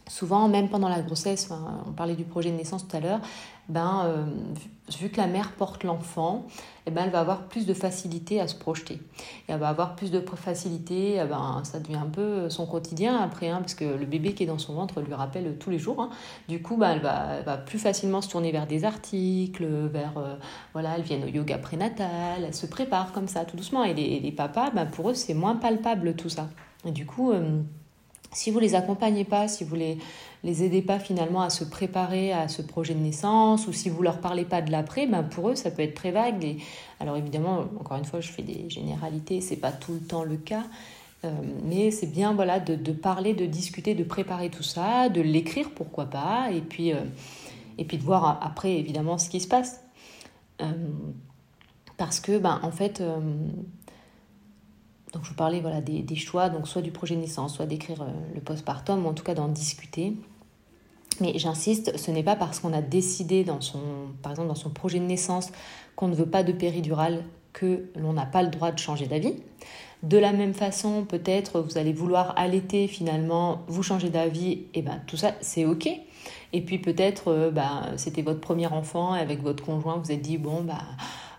souvent, 0.08 0.48
même 0.48 0.70
pendant 0.70 0.90
la 0.90 1.02
grossesse, 1.02 1.50
on 1.88 1.92
parlait 1.92 2.16
du 2.16 2.24
projet 2.24 2.50
de 2.50 2.58
naissance 2.58 2.88
tout 2.88 2.98
à 2.98 3.00
l'heure, 3.00 3.22
ben, 3.70 4.04
euh, 4.06 4.26
vu 4.98 5.10
que 5.10 5.18
la 5.18 5.28
mère 5.28 5.52
porte 5.54 5.84
l'enfant, 5.84 6.46
eh 6.86 6.92
ben, 6.92 7.04
elle 7.06 7.12
va 7.12 7.20
avoir 7.20 7.48
plus 7.48 7.66
de 7.66 7.74
facilité 7.74 8.40
à 8.42 8.48
se 8.48 8.56
projeter. 8.56 8.96
Et 8.96 9.52
elle 9.52 9.60
va 9.60 9.70
avoir 9.70 9.96
plus 9.96 10.12
de 10.12 10.20
facilité, 10.36 11.20
eh 11.22 11.26
ben, 11.26 11.62
ça 11.64 11.80
devient 11.80 11.98
un 11.98 12.10
peu 12.10 12.50
son 12.50 12.66
quotidien 12.66 13.18
après, 13.18 13.50
hein, 13.50 13.60
parce 13.60 13.76
que 13.76 13.86
le 13.86 14.06
bébé 14.06 14.34
qui 14.34 14.44
est 14.44 14.48
dans 14.48 14.58
son 14.58 14.74
ventre 14.74 15.02
lui 15.02 15.14
rappelle 15.14 15.58
tous 15.60 15.70
les 15.70 15.80
jours. 15.80 16.02
Hein. 16.02 16.10
Du 16.48 16.62
coup, 16.62 16.78
ben, 16.78 16.92
elle, 16.92 17.02
va, 17.02 17.58
plus 17.58 17.80
facilement 17.80 18.22
se 18.22 18.30
tourner 18.30 18.52
vers 18.52 18.68
des 18.68 18.86
articles, 18.86 19.66
vers, 19.66 20.18
euh, 20.18 20.36
voilà, 20.74 20.96
elle 20.96 21.04
vient 21.04 21.22
au 21.22 21.28
yoga 21.28 21.58
prénatal, 21.58 22.44
elle 22.46 22.56
se 22.56 22.66
prépare 22.66 23.12
comme 23.12 23.28
ça, 23.28 23.46
tout 23.46 23.58
doucement. 23.58 23.84
Et 23.84 23.94
les, 23.94 24.20
les 24.20 24.32
papas, 24.32 24.72
ben, 24.72 24.86
pour 24.86 25.10
eux, 25.10 25.14
c'est 25.14 25.34
moins 25.34 25.56
palpable 25.56 26.16
tout 26.16 26.30
ça. 26.30 26.50
Et 26.86 26.92
du 26.92 27.06
coup... 27.06 27.32
Euh, 27.32 27.62
si 28.34 28.52
vous 28.52 28.60
les 28.60 28.76
accompagnez 28.76 29.26
pas, 29.26 29.48
si 29.48 29.64
vous 29.64 29.76
les, 29.76 29.98
les 30.44 30.64
aidez 30.64 30.82
pas 30.82 31.00
finalement 31.00 31.42
à 31.42 31.50
se 31.50 31.64
préparer 31.64 32.34
à 32.34 32.48
ce 32.48 32.62
projet 32.62 32.94
de 32.94 33.00
naissance, 33.00 33.68
ou 33.68 33.74
si 33.74 33.90
vous 33.90 34.02
leur 34.02 34.20
parlez 34.20 34.46
pas 34.46 34.62
de 34.62 34.72
l'après, 34.72 35.08
ben 35.08 35.24
pour 35.24 35.50
eux 35.50 35.56
ça 35.56 35.72
peut 35.72 35.82
être 35.82 35.94
très 35.94 36.12
vague. 36.12 36.58
Alors 37.00 37.18
évidemment, 37.18 37.66
encore 37.80 37.98
une 37.98 38.06
fois, 38.06 38.22
je 38.22 38.32
fais 38.32 38.44
des 38.44 38.70
généralités, 38.70 39.42
c'est 39.42 39.58
pas 39.58 39.72
tout 39.72 39.94
le 39.94 40.00
temps 40.00 40.24
le 40.24 40.38
cas. 40.38 40.64
Euh, 41.24 41.30
mais 41.64 41.92
c'est 41.92 42.08
bien 42.08 42.34
voilà 42.34 42.60
de, 42.60 42.76
de, 42.76 42.92
parler, 42.92 43.36
de 43.36 43.46
discuter, 43.46 43.94
de 43.94 44.04
préparer 44.04 44.50
tout 44.50 44.64
ça, 44.64 45.08
de 45.10 45.22
l'écrire 45.22 45.70
pourquoi 45.70 46.06
pas, 46.06 46.50
et 46.52 46.62
puis, 46.62 46.94
euh, 46.94 47.04
et 47.78 47.86
puis 47.86 47.98
de 47.98 48.04
voir 48.04 48.40
après 48.42 48.74
évidemment 48.78 49.18
ce 49.18 49.30
qui 49.30 49.40
se 49.40 49.48
passe. 49.48 49.82
Euh, 50.62 50.72
parce 51.98 52.20
que 52.20 52.40
ben, 52.40 52.60
en 52.64 52.72
fait 52.72 53.04
donc 55.14 55.24
je 55.24 55.30
vous 55.30 55.36
parlais 55.36 55.60
voilà, 55.60 55.82
des, 55.82 56.16
choix, 56.16 56.50
donc 56.50 56.68
soit 56.68 56.82
du 56.82 56.92
projet 56.92 57.16
de 57.16 57.22
naissance, 57.22 57.56
soit 57.56 57.66
d'écrire 57.66 58.02
euh, 58.02 58.10
le 58.34 58.42
postpartum, 58.42 59.06
ou 59.06 59.10
en 59.10 59.14
tout 59.14 59.24
cas 59.24 59.34
d'en 59.34 59.50
discuter. 59.50 60.14
Mais 61.20 61.38
j'insiste, 61.38 61.98
ce 61.98 62.12
n'est 62.12 62.24
pas 62.24 62.36
parce 62.36 62.60
qu'on 62.60 62.74
a 62.74 62.82
décidé, 62.82 63.44
dans 63.44 63.62
son, 63.62 63.80
par 64.22 64.32
exemple 64.32 64.48
dans 64.48 64.56
son 64.56 64.70
projet 64.70 65.00
de 65.00 65.06
naissance, 65.06 65.52
qu'on 65.96 66.08
ne 66.08 66.16
veut 66.16 66.26
pas 66.26 66.44
de 66.44 66.54
péridurale 66.54 67.24
que 67.54 67.90
l'on 67.96 68.14
n'a 68.14 68.26
pas 68.26 68.42
le 68.42 68.50
droit 68.50 68.72
de 68.72 68.80
changer 68.80 69.08
d'avis. 69.08 69.36
De 70.04 70.18
la 70.18 70.32
même 70.32 70.54
façon, 70.54 71.04
peut-être 71.04 71.60
vous 71.60 71.78
allez 71.78 71.94
vouloir 71.94 72.34
allaiter, 72.38 72.88
finalement, 72.88 73.64
vous 73.68 73.84
changer 73.84 74.10
d'avis, 74.10 74.64
et 74.74 74.82
ben 74.82 75.02
tout 75.06 75.18
ça, 75.18 75.34
c'est 75.42 75.66
ok. 75.66 75.90
Et 76.54 76.62
puis 76.62 76.80
peut-être, 76.80 77.52
bah, 77.54 77.84
c'était 77.98 78.22
votre 78.22 78.40
premier 78.40 78.68
enfant, 78.68 79.16
et 79.16 79.20
avec 79.20 79.44
votre 79.44 79.64
conjoint, 79.64 79.98
vous 79.98 80.12
êtes 80.12 80.22
dit, 80.22 80.38
bon, 80.38 80.64
bah 80.64 80.80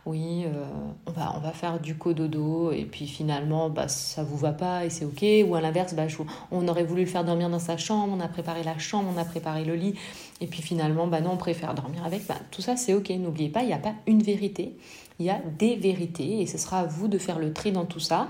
oui, 0.04 0.44
euh, 0.46 0.64
on, 1.06 1.12
va, 1.12 1.32
on 1.36 1.40
va 1.40 1.52
faire 1.52 1.78
du 1.78 1.96
cododo 1.96 2.72
et 2.72 2.84
puis 2.84 3.06
finalement, 3.06 3.70
bah, 3.70 3.86
ça 3.86 4.24
vous 4.24 4.36
va 4.36 4.50
pas 4.52 4.84
et 4.84 4.90
c'est 4.90 5.04
ok. 5.04 5.24
Ou 5.48 5.54
à 5.54 5.60
l'inverse, 5.60 5.94
bah, 5.94 6.06
on 6.50 6.66
aurait 6.66 6.82
voulu 6.82 7.02
le 7.02 7.06
faire 7.06 7.24
dormir 7.24 7.48
dans 7.48 7.60
sa 7.60 7.76
chambre, 7.76 8.12
on 8.16 8.20
a 8.20 8.26
préparé 8.26 8.64
la 8.64 8.76
chambre, 8.78 9.08
on 9.14 9.18
a 9.18 9.24
préparé 9.24 9.64
le 9.64 9.76
lit 9.76 9.94
et 10.40 10.48
puis 10.48 10.60
finalement, 10.60 11.06
bah, 11.06 11.20
non, 11.20 11.32
on 11.32 11.36
préfère 11.36 11.74
dormir 11.74 12.04
avec. 12.04 12.26
Bah, 12.26 12.34
tout 12.50 12.62
ça, 12.62 12.76
c'est 12.76 12.94
ok. 12.94 13.10
N'oubliez 13.10 13.48
pas, 13.48 13.62
il 13.62 13.68
n'y 13.68 13.72
a 13.72 13.78
pas 13.78 13.94
une 14.08 14.22
vérité, 14.22 14.76
il 15.20 15.26
y 15.26 15.30
a 15.30 15.40
des 15.56 15.76
vérités 15.76 16.40
et 16.40 16.46
ce 16.46 16.58
sera 16.58 16.80
à 16.80 16.84
vous 16.84 17.06
de 17.06 17.18
faire 17.18 17.38
le 17.38 17.52
tri 17.52 17.70
dans 17.70 17.84
tout 17.84 18.00
ça. 18.00 18.28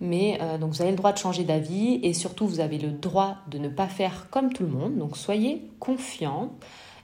Mais 0.00 0.38
euh, 0.42 0.58
donc 0.58 0.72
vous 0.72 0.82
avez 0.82 0.90
le 0.90 0.96
droit 0.96 1.12
de 1.12 1.18
changer 1.18 1.44
d'avis 1.44 2.00
et 2.02 2.12
surtout 2.12 2.48
vous 2.48 2.58
avez 2.58 2.78
le 2.78 2.90
droit 2.90 3.36
de 3.48 3.58
ne 3.58 3.68
pas 3.68 3.86
faire 3.86 4.26
comme 4.30 4.52
tout 4.52 4.64
le 4.64 4.70
monde. 4.70 4.98
Donc 4.98 5.16
soyez 5.16 5.62
confiant 5.78 6.50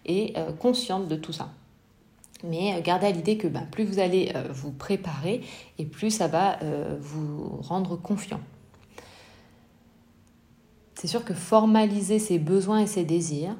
et 0.05 0.33
euh, 0.37 0.53
consciente 0.53 1.07
de 1.07 1.15
tout 1.15 1.33
ça. 1.33 1.51
Mais 2.45 2.75
euh, 2.75 2.81
gardez 2.81 3.07
à 3.07 3.11
l'idée 3.11 3.37
que 3.37 3.49
bah, 3.49 3.63
plus 3.71 3.85
vous 3.85 3.99
allez 3.99 4.33
euh, 4.35 4.45
vous 4.51 4.73
préparer 4.73 5.43
et 5.79 5.85
plus 5.85 6.11
ça 6.11 6.29
va 6.29 6.63
euh, 6.63 6.97
vous 7.01 7.61
rendre 7.63 7.97
confiant. 7.97 8.41
C'est 10.95 11.09
sûr 11.09 11.25
que 11.25 11.33
formaliser 11.33 12.19
ses 12.19 12.39
besoins 12.39 12.81
et 12.81 12.87
ses 12.87 13.05
désirs, 13.05 13.57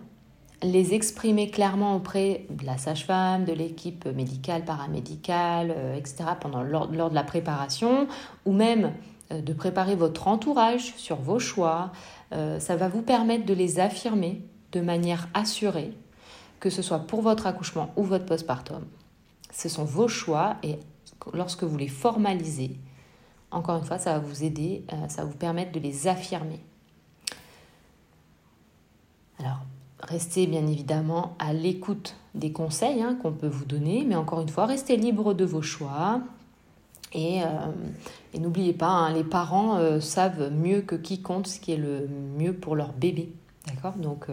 les 0.63 0.93
exprimer 0.93 1.51
clairement 1.51 1.97
auprès 1.97 2.45
de 2.51 2.67
la 2.67 2.77
sage-femme, 2.77 3.47
de 3.47 3.53
l'équipe 3.53 4.05
médicale, 4.05 4.67
paramédicale, 4.67 5.75
etc., 5.97 6.25
pendant, 6.39 6.63
lors, 6.63 6.89
de 6.89 7.15
la 7.15 7.25
préparation, 7.25 8.09
ou 8.45 8.53
même 8.53 8.93
de 9.31 9.53
préparer 9.55 9.97
votre 9.97 10.29
entourage 10.29 10.93
sur 10.99 11.17
vos 11.17 11.39
choix, 11.39 11.93
ça 12.31 12.77
va 12.77 12.89
vous 12.89 13.01
permettre 13.01 13.47
de 13.47 13.55
les 13.55 13.81
affirmer 13.81 14.43
de 14.73 14.83
manière 14.83 15.31
assurée 15.33 15.95
que 16.61 16.71
ce 16.71 16.83
soit 16.83 17.01
pour 17.01 17.23
votre 17.23 17.47
accouchement 17.47 17.91
ou 17.97 18.05
votre 18.05 18.27
postpartum. 18.27 18.85
Ce 19.53 19.69
sont 19.69 19.85
vos 19.85 20.09
choix 20.09 20.57
et 20.63 20.79
lorsque 21.33 21.65
vous 21.65 21.77
les 21.77 21.89
formalisez, 21.89 22.79
encore 23.51 23.79
une 23.79 23.85
fois, 23.85 23.99
ça 23.99 24.13
va 24.13 24.19
vous 24.21 24.45
aider, 24.45 24.85
euh, 24.93 25.09
ça 25.09 25.23
va 25.23 25.29
vous 25.29 25.37
permettre 25.37 25.73
de 25.73 25.81
les 25.81 26.07
affirmer. 26.07 26.61
Alors, 29.41 29.61
restez 30.03 30.47
bien 30.47 30.67
évidemment 30.67 31.35
à 31.39 31.53
l'écoute 31.53 32.15
des 32.35 32.53
conseils 32.53 33.03
hein, 33.03 33.19
qu'on 33.21 33.33
peut 33.33 33.49
vous 33.49 33.65
donner, 33.65 34.05
mais 34.07 34.15
encore 34.15 34.41
une 34.41 34.49
fois, 34.49 34.67
restez 34.67 34.97
libre 34.97 35.35
de 35.35 35.45
vos 35.45 35.63
choix. 35.63 36.21
Et, 37.13 37.43
euh, 37.43 38.39
n'oubliez 38.39 38.73
pas, 38.73 38.87
hein, 38.87 39.13
les 39.13 39.25
parents 39.25 39.79
euh, 39.79 39.99
savent 39.99 40.53
mieux 40.53 40.83
que 40.83 40.95
quiconque 40.95 41.49
ce 41.49 41.59
qui 41.59 41.73
est 41.73 41.77
le 41.77 42.07
mieux 42.39 42.53
pour 42.53 42.77
leur 42.77 42.93
bébé. 42.93 43.33
D'accord? 43.67 43.95
Donc, 43.95 44.27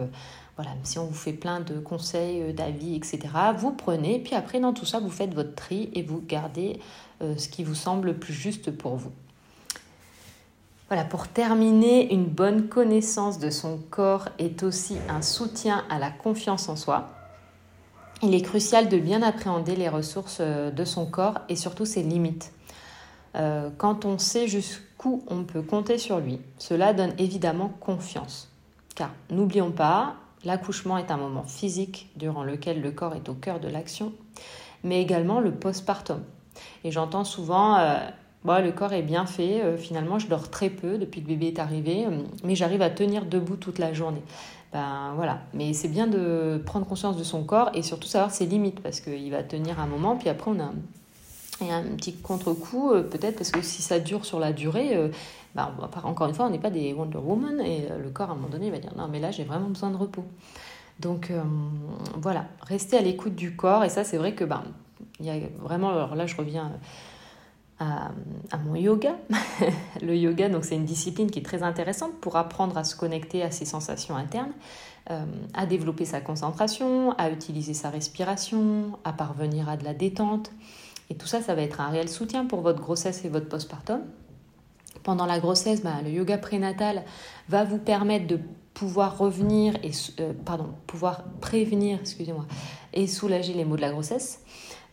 voilà, 0.57 0.71
si 0.83 0.97
on 0.97 1.05
vous 1.05 1.13
fait 1.13 1.33
plein 1.33 1.59
de 1.59 1.79
conseils, 1.79 2.41
euh, 2.41 2.51
d'avis, 2.51 2.95
etc., 2.95 3.19
vous 3.55 3.71
prenez, 3.71 4.19
puis 4.19 4.33
après, 4.33 4.59
dans 4.59 4.73
tout 4.73 4.85
ça, 4.85 4.99
vous 4.99 5.11
faites 5.11 5.33
votre 5.33 5.53
tri 5.53 5.89
et 5.93 6.01
vous 6.01 6.19
gardez 6.19 6.79
euh, 7.21 7.37
ce 7.37 7.47
qui 7.47 7.63
vous 7.63 7.75
semble 7.75 8.07
le 8.07 8.17
plus 8.17 8.33
juste 8.33 8.71
pour 8.71 8.95
vous. 8.95 9.11
Voilà, 10.89 11.03
pour 11.03 11.27
terminer, 11.27 12.11
une 12.11 12.25
bonne 12.25 12.69
connaissance 12.69 13.37
de 13.37 13.51
son 13.51 13.77
corps 13.77 14.29
est 14.39 14.63
aussi 14.63 14.97
un 15.09 15.21
soutien 15.21 15.85
à 15.91 15.99
la 15.99 16.09
confiance 16.09 16.69
en 16.69 16.75
soi. 16.75 17.09
Il 18.23 18.33
est 18.33 18.41
crucial 18.41 18.89
de 18.89 18.97
bien 18.97 19.21
appréhender 19.21 19.75
les 19.75 19.89
ressources 19.89 20.39
euh, 20.39 20.71
de 20.71 20.85
son 20.85 21.05
corps 21.05 21.39
et 21.49 21.55
surtout 21.55 21.85
ses 21.85 22.03
limites. 22.03 22.51
quand 23.77 24.05
on 24.05 24.17
sait 24.17 24.47
jusqu'où 24.47 25.23
on 25.27 25.43
peut 25.43 25.61
compter 25.61 25.99
sur 25.99 26.19
lui, 26.19 26.39
cela 26.57 26.93
donne 26.93 27.13
évidemment 27.19 27.69
confiance. 27.79 28.49
Car 28.95 29.11
n'oublions 29.29 29.71
pas, 29.71 30.15
L'accouchement 30.47 30.97
est 30.97 31.11
un 31.11 31.17
moment 31.17 31.43
physique 31.43 32.09
durant 32.15 32.41
lequel 32.41 32.81
le 32.81 32.91
corps 32.91 33.13
est 33.15 33.27
au 33.27 33.33
cœur 33.33 33.59
de 33.59 33.67
l'action, 33.67 34.13
mais 34.81 35.01
également 35.01 35.41
le 35.41 35.51
postpartum. 35.51 36.23
Et 36.85 36.91
j'entends 36.91 37.25
souvent, 37.25 37.75
euh, 37.75 37.97
le 38.45 38.71
corps 38.71 38.93
est 38.93 39.01
bien 39.01 39.25
fait, 39.25 39.61
euh, 39.61 39.75
finalement 39.75 40.19
je 40.19 40.27
dors 40.27 40.49
très 40.49 40.69
peu 40.69 40.97
depuis 40.97 41.21
que 41.21 41.27
bébé 41.27 41.47
est 41.47 41.59
arrivé, 41.59 42.05
euh, 42.05 42.21
mais 42.45 42.55
j'arrive 42.55 42.81
à 42.81 42.89
tenir 42.89 43.25
debout 43.25 43.57
toute 43.57 43.77
la 43.77 43.91
journée. 43.91 44.21
Ben 44.71 45.11
voilà, 45.17 45.39
mais 45.53 45.73
c'est 45.73 45.89
bien 45.89 46.07
de 46.07 46.61
prendre 46.65 46.85
conscience 46.85 47.17
de 47.17 47.25
son 47.25 47.43
corps 47.43 47.69
et 47.73 47.81
surtout 47.81 48.07
savoir 48.07 48.31
ses 48.31 48.45
limites, 48.45 48.79
parce 48.79 49.01
qu'il 49.01 49.29
va 49.29 49.43
tenir 49.43 49.81
un 49.81 49.87
moment, 49.87 50.15
puis 50.15 50.29
après 50.29 50.49
on 50.49 50.61
a 50.61 50.71
un 51.61 51.83
petit 51.95 52.13
contre-coup, 52.15 52.91
peut-être 53.09 53.35
parce 53.37 53.51
que 53.51 53.61
si 53.61 53.81
ça 53.81 53.99
dure 53.99 54.25
sur 54.25 54.39
la 54.39 54.53
durée, 54.53 55.11
bah, 55.57 55.73
encore 56.03 56.27
une 56.27 56.35
fois, 56.35 56.45
on 56.45 56.51
n'est 56.51 56.59
pas 56.59 56.69
des 56.69 56.93
Wonder 56.93 57.17
Woman 57.17 57.59
et 57.61 57.87
euh, 57.89 57.97
le 57.97 58.11
corps, 58.11 58.29
à 58.29 58.33
un 58.33 58.35
moment 58.35 58.47
donné, 58.47 58.69
va 58.69 58.77
dire 58.77 58.93
non, 58.95 59.07
mais 59.07 59.19
là, 59.19 59.31
j'ai 59.31 59.43
vraiment 59.43 59.69
besoin 59.69 59.89
de 59.89 59.97
repos. 59.97 60.23
Donc 60.99 61.31
euh, 61.31 61.41
voilà, 62.15 62.45
restez 62.61 62.95
à 62.95 63.01
l'écoute 63.01 63.33
du 63.33 63.55
corps. 63.55 63.83
Et 63.83 63.89
ça, 63.89 64.03
c'est 64.03 64.17
vrai 64.17 64.35
que 64.35 64.43
il 65.19 65.25
y 65.25 65.31
a 65.31 65.39
vraiment. 65.59 65.89
Alors 65.89 66.15
là, 66.15 66.27
je 66.27 66.35
reviens 66.35 66.71
à, 67.79 68.11
mon 68.63 68.75
yoga. 68.75 69.15
le 70.03 70.15
yoga, 70.15 70.47
donc 70.47 70.63
c'est 70.63 70.75
une 70.75 70.85
discipline 70.85 71.31
qui 71.31 71.39
est 71.39 71.43
très 71.43 71.63
intéressante 71.63 72.13
pour 72.21 72.35
apprendre 72.35 72.77
à 72.77 72.83
se 72.83 72.95
connecter 72.95 73.41
à 73.41 73.49
ses 73.49 73.65
sensations 73.65 74.15
internes, 74.15 74.53
euh, 75.09 75.25
à 75.55 75.65
développer 75.65 76.05
sa 76.05 76.21
concentration, 76.21 77.13
à 77.17 77.31
utiliser 77.31 77.73
sa 77.73 77.89
respiration, 77.89 78.99
à 79.03 79.11
parvenir 79.11 79.69
à 79.69 79.77
de 79.77 79.83
la 79.83 79.95
détente. 79.95 80.51
Et 81.09 81.15
tout 81.15 81.27
ça, 81.27 81.41
ça 81.41 81.55
va 81.55 81.61
être 81.61 81.81
un 81.81 81.89
réel 81.89 82.09
soutien 82.09 82.45
pour 82.45 82.61
votre 82.61 82.81
grossesse 82.81 83.23
et 83.25 83.29
votre 83.29 83.47
postpartum 83.47 84.01
pendant 85.07 85.25
la 85.25 85.39
grossesse, 85.39 85.81
bah, 85.81 86.01
le 86.03 86.09
yoga 86.09 86.37
prénatal 86.37 87.03
va 87.47 87.63
vous 87.63 87.77
permettre 87.77 88.27
de 88.27 88.39
pouvoir 88.73 89.17
revenir 89.17 89.75
et 89.81 89.91
euh, 90.19 90.33
pardon, 90.45 90.67
pouvoir 90.85 91.23
prévenir, 91.39 91.99
excusez-moi, 92.01 92.45
et 92.93 93.07
soulager 93.07 93.53
les 93.53 93.63
maux 93.63 93.77
de 93.77 93.81
la 93.81 93.91
grossesse. 93.91 94.41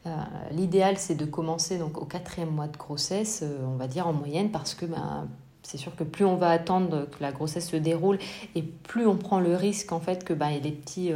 Euh, 0.07 0.11
l'idéal, 0.53 0.99
c'est 0.99 1.17
de 1.17 1.25
commencer 1.25 1.79
donc 1.79 1.99
au 1.99 2.05
quatrième 2.05 2.51
mois 2.51 2.69
de 2.69 2.77
grossesse, 2.77 3.41
euh, 3.43 3.67
on 3.67 3.77
va 3.77 3.89
dire 3.89 4.07
en 4.07 4.13
moyenne, 4.13 4.53
parce 4.53 4.75
que 4.75 4.87
bah, 4.87 5.27
c'est 5.65 5.79
sûr 5.79 5.97
que 5.97 6.05
plus 6.05 6.25
on 6.25 6.37
va 6.37 6.51
attendre 6.51 7.07
que 7.11 7.23
la 7.23 7.33
grossesse 7.33 7.69
se 7.69 7.77
déroule 7.77 8.19
et 8.55 8.63
plus 8.63 9.07
on 9.07 9.17
prend 9.17 9.41
le 9.41 9.57
risque 9.57 9.91
en 9.93 10.01
fait 10.01 10.25
que 10.25 10.33
bah, 10.33 10.51
les 10.51 10.71
petits 10.71 11.11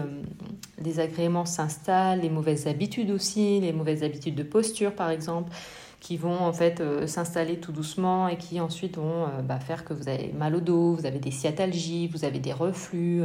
désagréments 0.80 1.44
s'installent, 1.44 2.20
les 2.20 2.30
mauvaises 2.30 2.66
habitudes 2.66 3.10
aussi, 3.10 3.60
les 3.60 3.72
mauvaises 3.72 4.02
habitudes 4.02 4.34
de 4.34 4.42
posture 4.42 4.94
par 4.94 5.10
exemple, 5.10 5.52
qui 6.00 6.16
vont 6.16 6.40
en 6.40 6.52
fait 6.52 6.82
s'installer 7.06 7.60
tout 7.60 7.72
doucement 7.72 8.28
et 8.28 8.36
qui 8.36 8.60
ensuite 8.60 8.96
vont 8.96 9.28
bah, 9.44 9.60
faire 9.60 9.84
que 9.84 9.94
vous 9.94 10.08
avez 10.08 10.32
mal 10.32 10.56
au 10.56 10.60
dos, 10.60 10.94
vous 10.94 11.06
avez 11.06 11.18
des 11.18 11.30
sciatalgies, 11.30 12.08
vous 12.08 12.24
avez 12.24 12.38
des 12.38 12.52
reflux 12.52 13.24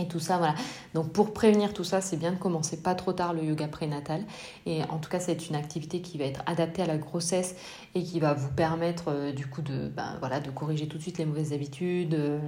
et 0.00 0.08
tout 0.08 0.20
ça, 0.20 0.38
voilà. 0.38 0.54
Donc 0.94 1.12
pour 1.12 1.32
prévenir 1.32 1.72
tout 1.72 1.84
ça, 1.84 2.00
c'est 2.00 2.16
bien 2.16 2.32
de 2.32 2.36
commencer 2.36 2.82
pas 2.82 2.94
trop 2.94 3.12
tard 3.12 3.32
le 3.34 3.44
yoga 3.44 3.68
prénatal. 3.68 4.24
Et 4.66 4.82
en 4.84 4.98
tout 4.98 5.10
cas, 5.10 5.20
c'est 5.20 5.48
une 5.48 5.56
activité 5.56 6.00
qui 6.00 6.18
va 6.18 6.24
être 6.24 6.42
adaptée 6.46 6.82
à 6.82 6.86
la 6.86 6.98
grossesse 6.98 7.56
et 7.94 8.02
qui 8.02 8.20
va 8.20 8.34
vous 8.34 8.50
permettre 8.50 9.04
euh, 9.08 9.32
du 9.32 9.46
coup 9.46 9.62
de, 9.62 9.88
ben, 9.88 10.16
voilà, 10.20 10.40
de 10.40 10.50
corriger 10.50 10.86
tout 10.88 10.98
de 10.98 11.02
suite 11.02 11.18
les 11.18 11.24
mauvaises 11.24 11.52
habitudes, 11.52 12.14
euh, 12.14 12.38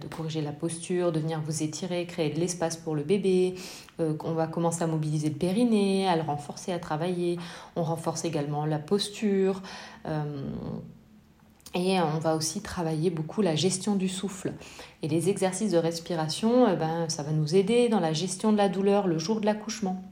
de 0.00 0.06
corriger 0.08 0.42
la 0.42 0.52
posture, 0.52 1.12
de 1.12 1.20
venir 1.20 1.40
vous 1.40 1.62
étirer, 1.62 2.06
créer 2.06 2.30
de 2.30 2.38
l'espace 2.40 2.76
pour 2.76 2.94
le 2.94 3.02
bébé. 3.02 3.54
Euh, 4.00 4.14
on 4.24 4.32
va 4.32 4.46
commencer 4.46 4.82
à 4.82 4.86
mobiliser 4.86 5.28
le 5.28 5.36
périnée, 5.36 6.08
à 6.08 6.16
le 6.16 6.22
renforcer, 6.22 6.72
à 6.72 6.78
travailler. 6.78 7.38
On 7.76 7.82
renforce 7.82 8.24
également 8.24 8.66
la 8.66 8.78
posture. 8.78 9.62
Et 11.74 12.00
on 12.00 12.18
va 12.18 12.34
aussi 12.34 12.62
travailler 12.62 13.10
beaucoup 13.10 13.42
la 13.42 13.54
gestion 13.54 13.94
du 13.94 14.08
souffle. 14.08 14.52
Et 15.02 15.08
les 15.08 15.28
exercices 15.28 15.70
de 15.70 15.78
respiration, 15.78 16.66
eh 16.68 16.76
ben, 16.76 17.08
ça 17.08 17.22
va 17.22 17.30
nous 17.30 17.54
aider 17.54 17.88
dans 17.88 18.00
la 18.00 18.12
gestion 18.12 18.50
de 18.50 18.56
la 18.56 18.68
douleur 18.68 19.06
le 19.06 19.18
jour 19.18 19.40
de 19.40 19.46
l'accouchement. 19.46 20.02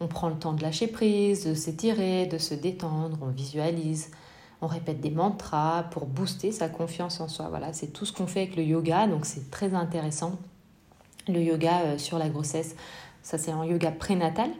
On 0.00 0.08
prend 0.08 0.28
le 0.28 0.34
temps 0.34 0.52
de 0.52 0.62
lâcher 0.62 0.88
prise, 0.88 1.46
de 1.46 1.54
s'étirer, 1.54 2.26
de 2.26 2.38
se 2.38 2.54
détendre, 2.54 3.18
on 3.22 3.28
visualise, 3.28 4.10
on 4.60 4.66
répète 4.66 5.00
des 5.00 5.10
mantras 5.10 5.84
pour 5.90 6.06
booster 6.06 6.50
sa 6.50 6.68
confiance 6.68 7.20
en 7.20 7.28
soi. 7.28 7.46
Voilà, 7.48 7.72
c'est 7.72 7.92
tout 7.92 8.04
ce 8.04 8.12
qu'on 8.12 8.26
fait 8.26 8.40
avec 8.40 8.56
le 8.56 8.64
yoga, 8.64 9.06
donc 9.06 9.26
c'est 9.26 9.50
très 9.52 9.74
intéressant. 9.74 10.38
Le 11.28 11.40
yoga 11.40 11.82
euh, 11.82 11.98
sur 11.98 12.18
la 12.18 12.28
grossesse, 12.28 12.74
ça 13.22 13.38
c'est 13.38 13.52
un 13.52 13.64
yoga 13.64 13.92
prénatal. 13.92 14.50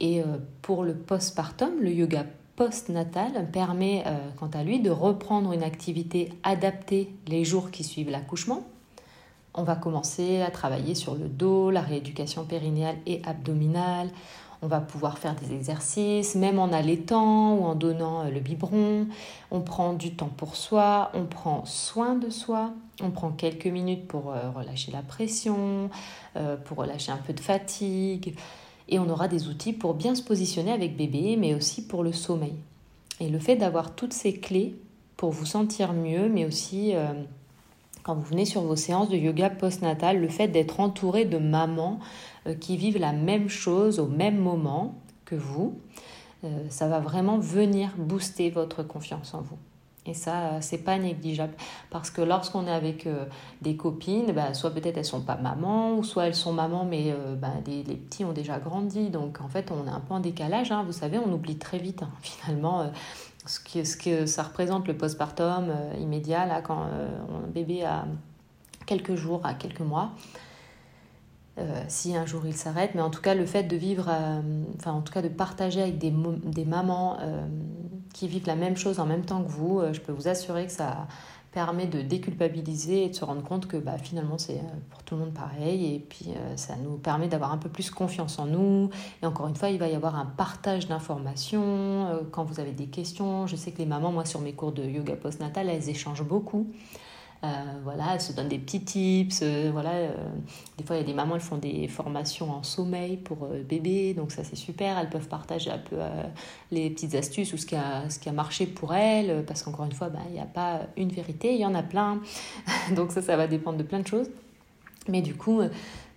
Et 0.00 0.20
euh, 0.20 0.36
pour 0.60 0.84
le 0.84 0.94
postpartum, 0.94 1.80
le 1.80 1.92
yoga 1.92 2.26
postnatal 2.56 3.48
permet 3.52 4.02
euh, 4.06 4.16
quant 4.38 4.50
à 4.54 4.64
lui 4.64 4.80
de 4.80 4.90
reprendre 4.90 5.52
une 5.52 5.62
activité 5.62 6.32
adaptée 6.42 7.14
les 7.28 7.44
jours 7.44 7.70
qui 7.70 7.84
suivent 7.84 8.10
l'accouchement. 8.10 8.62
On 9.54 9.62
va 9.62 9.76
commencer 9.76 10.42
à 10.42 10.50
travailler 10.50 10.94
sur 10.94 11.14
le 11.14 11.28
dos, 11.28 11.70
la 11.70 11.80
rééducation 11.80 12.44
périnéale 12.44 12.96
et 13.06 13.22
abdominale. 13.24 14.08
On 14.62 14.68
va 14.68 14.80
pouvoir 14.80 15.18
faire 15.18 15.34
des 15.34 15.54
exercices, 15.54 16.34
même 16.34 16.58
en 16.58 16.72
allaitant 16.72 17.54
ou 17.54 17.64
en 17.64 17.74
donnant 17.74 18.24
euh, 18.24 18.30
le 18.30 18.40
biberon. 18.40 19.06
On 19.50 19.60
prend 19.60 19.92
du 19.92 20.14
temps 20.14 20.30
pour 20.34 20.56
soi, 20.56 21.10
on 21.14 21.24
prend 21.24 21.64
soin 21.66 22.14
de 22.14 22.30
soi, 22.30 22.72
on 23.02 23.10
prend 23.10 23.30
quelques 23.30 23.66
minutes 23.66 24.08
pour 24.08 24.32
euh, 24.32 24.50
relâcher 24.50 24.92
la 24.92 25.02
pression, 25.02 25.90
pour 26.66 26.76
relâcher 26.76 27.12
un 27.12 27.16
peu 27.16 27.32
de 27.32 27.40
fatigue 27.40 28.36
et 28.88 28.98
on 28.98 29.08
aura 29.08 29.28
des 29.28 29.48
outils 29.48 29.72
pour 29.72 29.94
bien 29.94 30.14
se 30.14 30.22
positionner 30.22 30.72
avec 30.72 30.96
bébé, 30.96 31.36
mais 31.36 31.54
aussi 31.54 31.86
pour 31.86 32.02
le 32.02 32.12
sommeil. 32.12 32.54
Et 33.20 33.28
le 33.28 33.38
fait 33.38 33.56
d'avoir 33.56 33.94
toutes 33.94 34.12
ces 34.12 34.34
clés 34.34 34.76
pour 35.16 35.30
vous 35.30 35.46
sentir 35.46 35.92
mieux, 35.92 36.28
mais 36.28 36.44
aussi 36.44 36.94
euh, 36.94 37.08
quand 38.02 38.14
vous 38.14 38.22
venez 38.22 38.44
sur 38.44 38.62
vos 38.62 38.76
séances 38.76 39.08
de 39.08 39.16
yoga 39.16 39.50
postnatal, 39.50 40.20
le 40.20 40.28
fait 40.28 40.48
d'être 40.48 40.80
entouré 40.80 41.24
de 41.24 41.38
mamans 41.38 41.98
euh, 42.46 42.54
qui 42.54 42.76
vivent 42.76 42.98
la 42.98 43.12
même 43.12 43.48
chose 43.48 43.98
au 43.98 44.06
même 44.06 44.36
moment 44.36 44.94
que 45.24 45.34
vous, 45.34 45.74
euh, 46.44 46.64
ça 46.68 46.86
va 46.86 47.00
vraiment 47.00 47.38
venir 47.38 47.90
booster 47.98 48.50
votre 48.50 48.82
confiance 48.82 49.34
en 49.34 49.40
vous. 49.40 49.58
Et 50.06 50.14
ça, 50.14 50.60
c'est 50.60 50.78
pas 50.78 50.98
négligeable. 50.98 51.54
Parce 51.90 52.10
que 52.10 52.20
lorsqu'on 52.20 52.66
est 52.66 52.72
avec 52.72 53.06
euh, 53.06 53.24
des 53.62 53.76
copines, 53.76 54.32
bah, 54.32 54.54
soit 54.54 54.70
peut-être 54.70 54.96
elles 54.96 55.04
sont 55.04 55.20
pas 55.20 55.36
mamans, 55.36 55.96
ou 55.96 56.04
soit 56.04 56.26
elles 56.26 56.34
sont 56.34 56.52
mamans, 56.52 56.84
mais 56.84 57.10
euh, 57.10 57.34
bah, 57.34 57.52
les, 57.66 57.82
petits 57.82 58.24
ont 58.24 58.32
déjà 58.32 58.58
grandi. 58.58 59.10
Donc 59.10 59.40
en 59.40 59.48
fait, 59.48 59.70
on 59.70 59.86
est 59.86 59.90
un 59.90 60.00
peu 60.00 60.14
en 60.14 60.20
décalage. 60.20 60.72
Hein. 60.72 60.84
Vous 60.86 60.92
savez, 60.92 61.18
on 61.18 61.32
oublie 61.32 61.56
très 61.58 61.78
vite, 61.78 62.02
hein, 62.02 62.10
finalement, 62.22 62.82
euh, 62.82 62.86
ce, 63.46 63.96
que, 63.96 64.26
ça 64.26 64.42
représente 64.42 64.86
le 64.88 64.96
postpartum 64.96 65.72
immédiat, 66.00 66.46
là, 66.46 66.60
quand 66.62 66.82
un 66.82 67.48
bébé 67.48 67.84
a 67.84 68.06
quelques 68.86 69.14
jours, 69.14 69.40
à 69.44 69.54
quelques 69.54 69.80
mois. 69.80 70.12
Euh, 71.58 71.82
si 71.88 72.14
un 72.14 72.26
jour 72.26 72.42
il 72.44 72.54
s'arrête, 72.54 72.94
mais 72.94 73.00
en 73.00 73.08
tout 73.08 73.22
cas 73.22 73.34
le 73.34 73.46
fait 73.46 73.62
de 73.62 73.76
vivre, 73.76 74.08
euh, 74.10 74.42
enfin 74.76 74.92
en 74.92 75.00
tout 75.00 75.12
cas 75.12 75.22
de 75.22 75.28
partager 75.28 75.80
avec 75.80 75.96
des, 75.96 76.10
mamans 76.66 77.16
euh, 77.22 77.46
qui 78.16 78.28
vivent 78.28 78.46
la 78.46 78.56
même 78.56 78.76
chose 78.76 78.98
en 78.98 79.04
même 79.04 79.24
temps 79.24 79.42
que 79.42 79.50
vous, 79.50 79.82
je 79.92 80.00
peux 80.00 80.12
vous 80.12 80.26
assurer 80.26 80.66
que 80.66 80.72
ça 80.72 81.06
permet 81.52 81.86
de 81.86 82.00
déculpabiliser 82.00 83.04
et 83.04 83.08
de 83.10 83.14
se 83.14 83.24
rendre 83.24 83.42
compte 83.42 83.66
que 83.66 83.76
bah, 83.76 83.98
finalement 83.98 84.38
c'est 84.38 84.60
pour 84.90 85.02
tout 85.02 85.16
le 85.16 85.20
monde 85.20 85.34
pareil. 85.34 85.94
Et 85.94 85.98
puis 85.98 86.28
ça 86.56 86.76
nous 86.76 86.96
permet 86.96 87.28
d'avoir 87.28 87.52
un 87.52 87.58
peu 87.58 87.68
plus 87.68 87.90
confiance 87.90 88.38
en 88.38 88.46
nous. 88.46 88.88
Et 89.22 89.26
encore 89.26 89.48
une 89.48 89.56
fois 89.56 89.68
il 89.68 89.78
va 89.78 89.88
y 89.88 89.94
avoir 89.94 90.16
un 90.16 90.24
partage 90.24 90.86
d'informations 90.88 92.26
quand 92.30 92.44
vous 92.44 92.58
avez 92.58 92.72
des 92.72 92.86
questions. 92.86 93.46
Je 93.46 93.56
sais 93.56 93.70
que 93.70 93.78
les 93.78 93.86
mamans 93.86 94.12
moi 94.12 94.24
sur 94.24 94.40
mes 94.40 94.54
cours 94.54 94.72
de 94.72 94.82
yoga 94.82 95.16
postnatal 95.16 95.68
elles 95.68 95.88
échangent 95.90 96.24
beaucoup 96.24 96.70
euh, 97.44 97.48
voilà, 97.84 98.14
elles 98.14 98.20
se 98.20 98.32
donnent 98.32 98.48
des 98.48 98.58
petits 98.58 98.82
tips. 98.82 99.40
Euh, 99.42 99.70
voilà, 99.72 99.90
euh, 99.90 100.14
des 100.78 100.84
fois, 100.84 100.96
il 100.96 101.00
y 101.00 101.02
a 101.02 101.06
des 101.06 101.14
mamans, 101.14 101.34
elles 101.34 101.40
font 101.40 101.58
des 101.58 101.86
formations 101.88 102.50
en 102.50 102.62
sommeil 102.62 103.16
pour 103.16 103.48
bébé, 103.68 104.14
donc 104.14 104.32
ça 104.32 104.44
c'est 104.44 104.56
super. 104.56 104.98
Elles 104.98 105.10
peuvent 105.10 105.28
partager 105.28 105.70
un 105.70 105.78
peu 105.78 105.96
les 106.70 106.90
petites 106.90 107.14
astuces 107.14 107.52
ou 107.52 107.56
ce 107.56 107.66
qui 107.66 107.76
a, 107.76 108.08
ce 108.08 108.18
qui 108.18 108.28
a 108.28 108.32
marché 108.32 108.66
pour 108.66 108.94
elles, 108.94 109.44
parce 109.46 109.62
qu'encore 109.62 109.84
une 109.84 109.92
fois, 109.92 110.08
bah, 110.08 110.20
il 110.28 110.34
n'y 110.34 110.40
a 110.40 110.46
pas 110.46 110.82
une 110.96 111.10
vérité, 111.10 111.54
il 111.54 111.60
y 111.60 111.66
en 111.66 111.74
a 111.74 111.82
plein. 111.82 112.20
donc 112.96 113.12
ça, 113.12 113.22
ça 113.22 113.36
va 113.36 113.46
dépendre 113.46 113.78
de 113.78 113.82
plein 113.82 114.00
de 114.00 114.06
choses. 114.06 114.30
Mais 115.08 115.22
du 115.22 115.36
coup, 115.36 115.60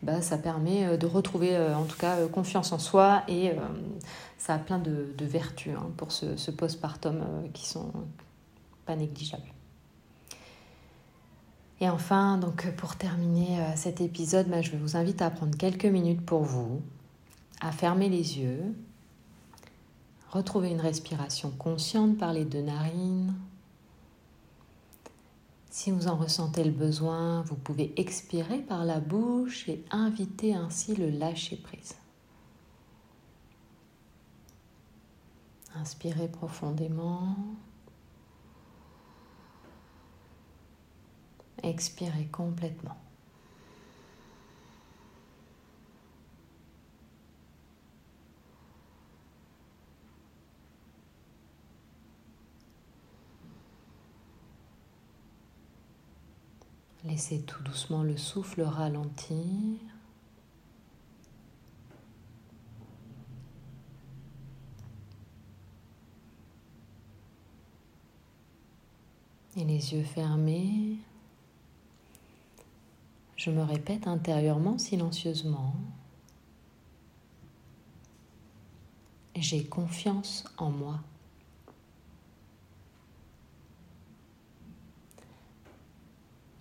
bah, 0.02 0.22
ça 0.22 0.38
permet 0.38 0.98
de 0.98 1.06
retrouver 1.06 1.56
en 1.58 1.84
tout 1.84 1.98
cas 1.98 2.26
confiance 2.28 2.72
en 2.72 2.80
soi 2.80 3.24
et 3.28 3.52
ça 4.38 4.56
a 4.56 4.58
plein 4.58 4.80
de, 4.80 5.14
vertus 5.20 5.74
hein, 5.78 5.92
pour 5.98 6.12
ce, 6.12 6.38
ce 6.38 6.50
postpartum 6.50 7.24
qui 7.54 7.68
sont 7.68 7.92
pas 8.86 8.96
négligeables. 8.96 9.59
Et 11.82 11.90
enfin, 11.90 12.38
donc 12.38 12.70
pour 12.76 12.96
terminer 12.96 13.62
euh, 13.62 13.76
cet 13.76 14.02
épisode, 14.02 14.50
bah, 14.50 14.62
je 14.62 14.76
vous 14.76 14.98
invite 14.98 15.22
à 15.22 15.30
prendre 15.30 15.58
quelques 15.58 15.86
minutes 15.86 16.26
pour 16.26 16.42
vous, 16.42 16.82
à 17.62 17.72
fermer 17.72 18.10
les 18.10 18.40
yeux, 18.40 18.76
retrouver 20.30 20.70
une 20.70 20.82
respiration 20.82 21.52
consciente 21.52 22.18
par 22.18 22.34
les 22.34 22.46
deux 22.46 22.62
narines. 22.62 23.34
Si 25.70 25.92
vous 25.92 26.08
en 26.08 26.18
ressentez 26.18 26.64
le 26.66 26.72
besoin, 26.72 27.44
vous 27.44 27.56
pouvez 27.56 27.94
expirer 27.96 28.58
par 28.58 28.84
la 28.84 29.00
bouche 29.00 29.70
et 29.70 29.86
inviter 29.92 30.54
ainsi 30.54 30.96
le 30.96 31.10
lâcher 31.10 31.56
prise. 31.56 31.96
Inspirez 35.76 36.28
profondément. 36.28 37.38
Expirez 41.64 42.28
complètement. 42.32 42.98
Laissez 57.06 57.42
tout 57.42 57.64
doucement 57.64 58.04
le 58.04 58.18
souffle 58.18 58.62
ralentir. 58.62 59.80
Et 69.56 69.64
les 69.64 69.94
yeux 69.94 70.04
fermés. 70.04 71.00
Je 73.40 73.52
me 73.52 73.64
répète 73.64 74.06
intérieurement 74.06 74.78
silencieusement. 74.78 75.74
J'ai 79.34 79.64
confiance 79.64 80.44
en 80.58 80.72
moi. 80.72 81.00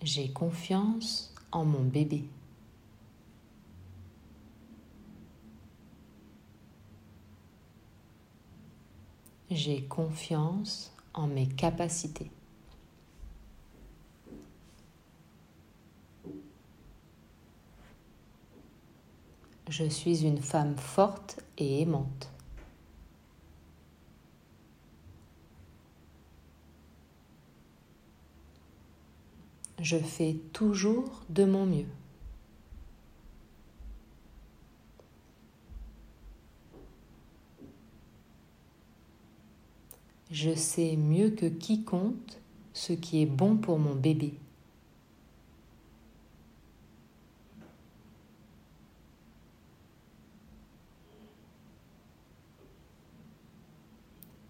J'ai 0.01 0.31
confiance 0.31 1.35
en 1.51 1.65
mon 1.65 1.83
bébé. 1.83 2.23
J'ai 9.51 9.83
confiance 9.83 10.93
en 11.13 11.27
mes 11.27 11.49
capacités. 11.49 12.31
Je 19.69 19.83
suis 19.83 20.25
une 20.25 20.41
femme 20.41 20.75
forte 20.77 21.43
et 21.59 21.81
aimante. 21.81 22.31
Je 29.79 29.97
fais 29.97 30.37
toujours 30.53 31.21
de 31.29 31.45
mon 31.45 31.67
mieux. 31.67 31.85
Je 40.31 40.55
sais 40.55 40.95
mieux 40.95 41.29
que 41.29 41.45
quiconque 41.45 42.39
ce 42.73 42.93
qui 42.93 43.21
est 43.21 43.27
bon 43.27 43.55
pour 43.55 43.77
mon 43.77 43.93
bébé. 43.93 44.33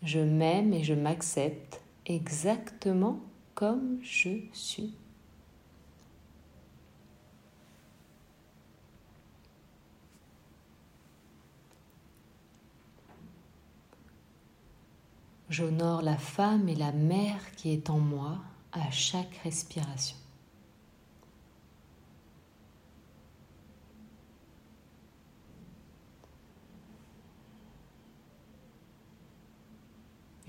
Je 0.04 0.20
m'aime 0.20 0.74
et 0.74 0.84
je 0.84 0.94
m'accepte 0.94 1.82
exactement 2.06 3.20
comme 3.54 4.00
je 4.02 4.40
suis. 4.54 4.94
J'honore 15.50 16.04
la 16.04 16.16
femme 16.16 16.70
et 16.70 16.76
la 16.76 16.92
mère 16.92 17.52
qui 17.58 17.74
est 17.74 17.90
en 17.90 18.00
moi 18.00 18.38
à 18.72 18.92
chaque 18.92 19.36
respiration. 19.44 20.19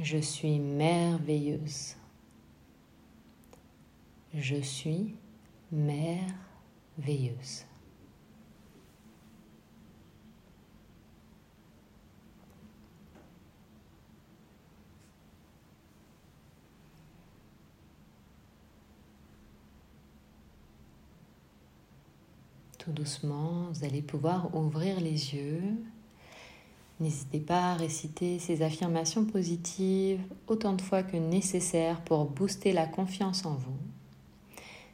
Je 0.03 0.17
suis 0.17 0.59
merveilleuse. 0.59 1.95
Je 4.33 4.57
suis 4.63 5.15
merveilleuse. 5.71 7.67
Tout 22.79 22.93
doucement, 22.93 23.71
vous 23.71 23.85
allez 23.85 24.01
pouvoir 24.01 24.55
ouvrir 24.57 24.99
les 24.99 25.35
yeux. 25.35 25.61
N'hésitez 27.01 27.41
pas 27.41 27.73
à 27.73 27.75
réciter 27.75 28.39
ces 28.39 28.61
affirmations 28.61 29.25
positives 29.25 30.21
autant 30.47 30.75
de 30.75 30.83
fois 30.83 31.03
que 31.03 31.17
nécessaire 31.17 32.03
pour 32.03 32.27
booster 32.27 32.73
la 32.73 32.87
confiance 32.87 33.47
en 33.47 33.55
vous. 33.55 33.79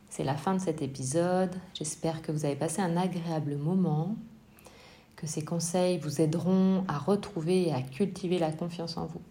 C'est 0.08 0.22
la 0.22 0.36
fin 0.36 0.54
de 0.54 0.60
cet 0.60 0.82
épisode. 0.82 1.54
J'espère 1.74 2.22
que 2.22 2.30
vous 2.30 2.44
avez 2.44 2.54
passé 2.54 2.80
un 2.80 2.96
agréable 2.96 3.56
moment, 3.56 4.14
que 5.16 5.26
ces 5.26 5.44
conseils 5.44 5.98
vous 5.98 6.20
aideront 6.20 6.84
à 6.86 6.96
retrouver 6.96 7.68
et 7.68 7.72
à 7.72 7.82
cultiver 7.82 8.38
la 8.38 8.52
confiance 8.52 8.96
en 8.96 9.06
vous. 9.06 9.22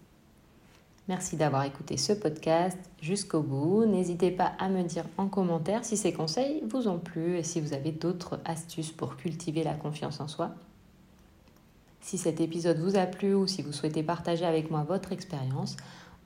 Merci 1.08 1.36
d'avoir 1.36 1.64
écouté 1.64 1.96
ce 1.96 2.12
podcast 2.12 2.78
jusqu'au 3.00 3.40
bout. 3.40 3.86
N'hésitez 3.86 4.30
pas 4.30 4.52
à 4.58 4.68
me 4.68 4.82
dire 4.82 5.06
en 5.16 5.28
commentaire 5.28 5.82
si 5.84 5.96
ces 5.96 6.12
conseils 6.12 6.62
vous 6.68 6.88
ont 6.88 6.98
plu 6.98 7.38
et 7.38 7.42
si 7.42 7.60
vous 7.60 7.72
avez 7.72 7.92
d'autres 7.92 8.38
astuces 8.44 8.92
pour 8.92 9.16
cultiver 9.16 9.62
la 9.62 9.74
confiance 9.74 10.20
en 10.20 10.28
soi. 10.28 10.54
Si 12.06 12.18
cet 12.18 12.40
épisode 12.40 12.78
vous 12.78 12.96
a 12.96 13.04
plu 13.04 13.34
ou 13.34 13.48
si 13.48 13.62
vous 13.62 13.72
souhaitez 13.72 14.04
partager 14.04 14.44
avec 14.44 14.70
moi 14.70 14.84
votre 14.88 15.10
expérience 15.10 15.76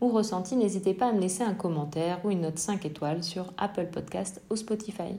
ou 0.02 0.08
ressenti, 0.08 0.54
n'hésitez 0.54 0.92
pas 0.92 1.08
à 1.08 1.12
me 1.14 1.20
laisser 1.20 1.42
un 1.42 1.54
commentaire 1.54 2.20
ou 2.22 2.30
une 2.30 2.42
note 2.42 2.58
5 2.58 2.84
étoiles 2.84 3.24
sur 3.24 3.54
Apple 3.56 3.86
Podcast 3.90 4.42
ou 4.50 4.56
Spotify. 4.56 5.14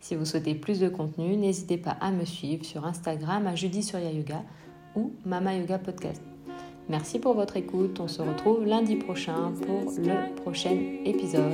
Si 0.00 0.16
vous 0.16 0.24
souhaitez 0.24 0.56
plus 0.56 0.80
de 0.80 0.88
contenu, 0.88 1.36
n'hésitez 1.36 1.76
pas 1.76 1.96
à 2.00 2.10
me 2.10 2.24
suivre 2.24 2.64
sur 2.64 2.84
Instagram 2.84 3.46
à 3.46 3.54
Judy 3.54 3.84
Surya 3.84 4.10
Yoga 4.10 4.42
ou 4.96 5.12
Mama 5.24 5.54
Yoga 5.54 5.78
Podcast. 5.78 6.20
Merci 6.88 7.20
pour 7.20 7.34
votre 7.34 7.56
écoute. 7.56 8.00
On 8.00 8.08
se 8.08 8.20
retrouve 8.20 8.66
lundi 8.66 8.96
prochain 8.96 9.52
pour 9.64 9.92
le 9.96 10.34
prochain 10.34 10.76
épisode. 11.04 11.52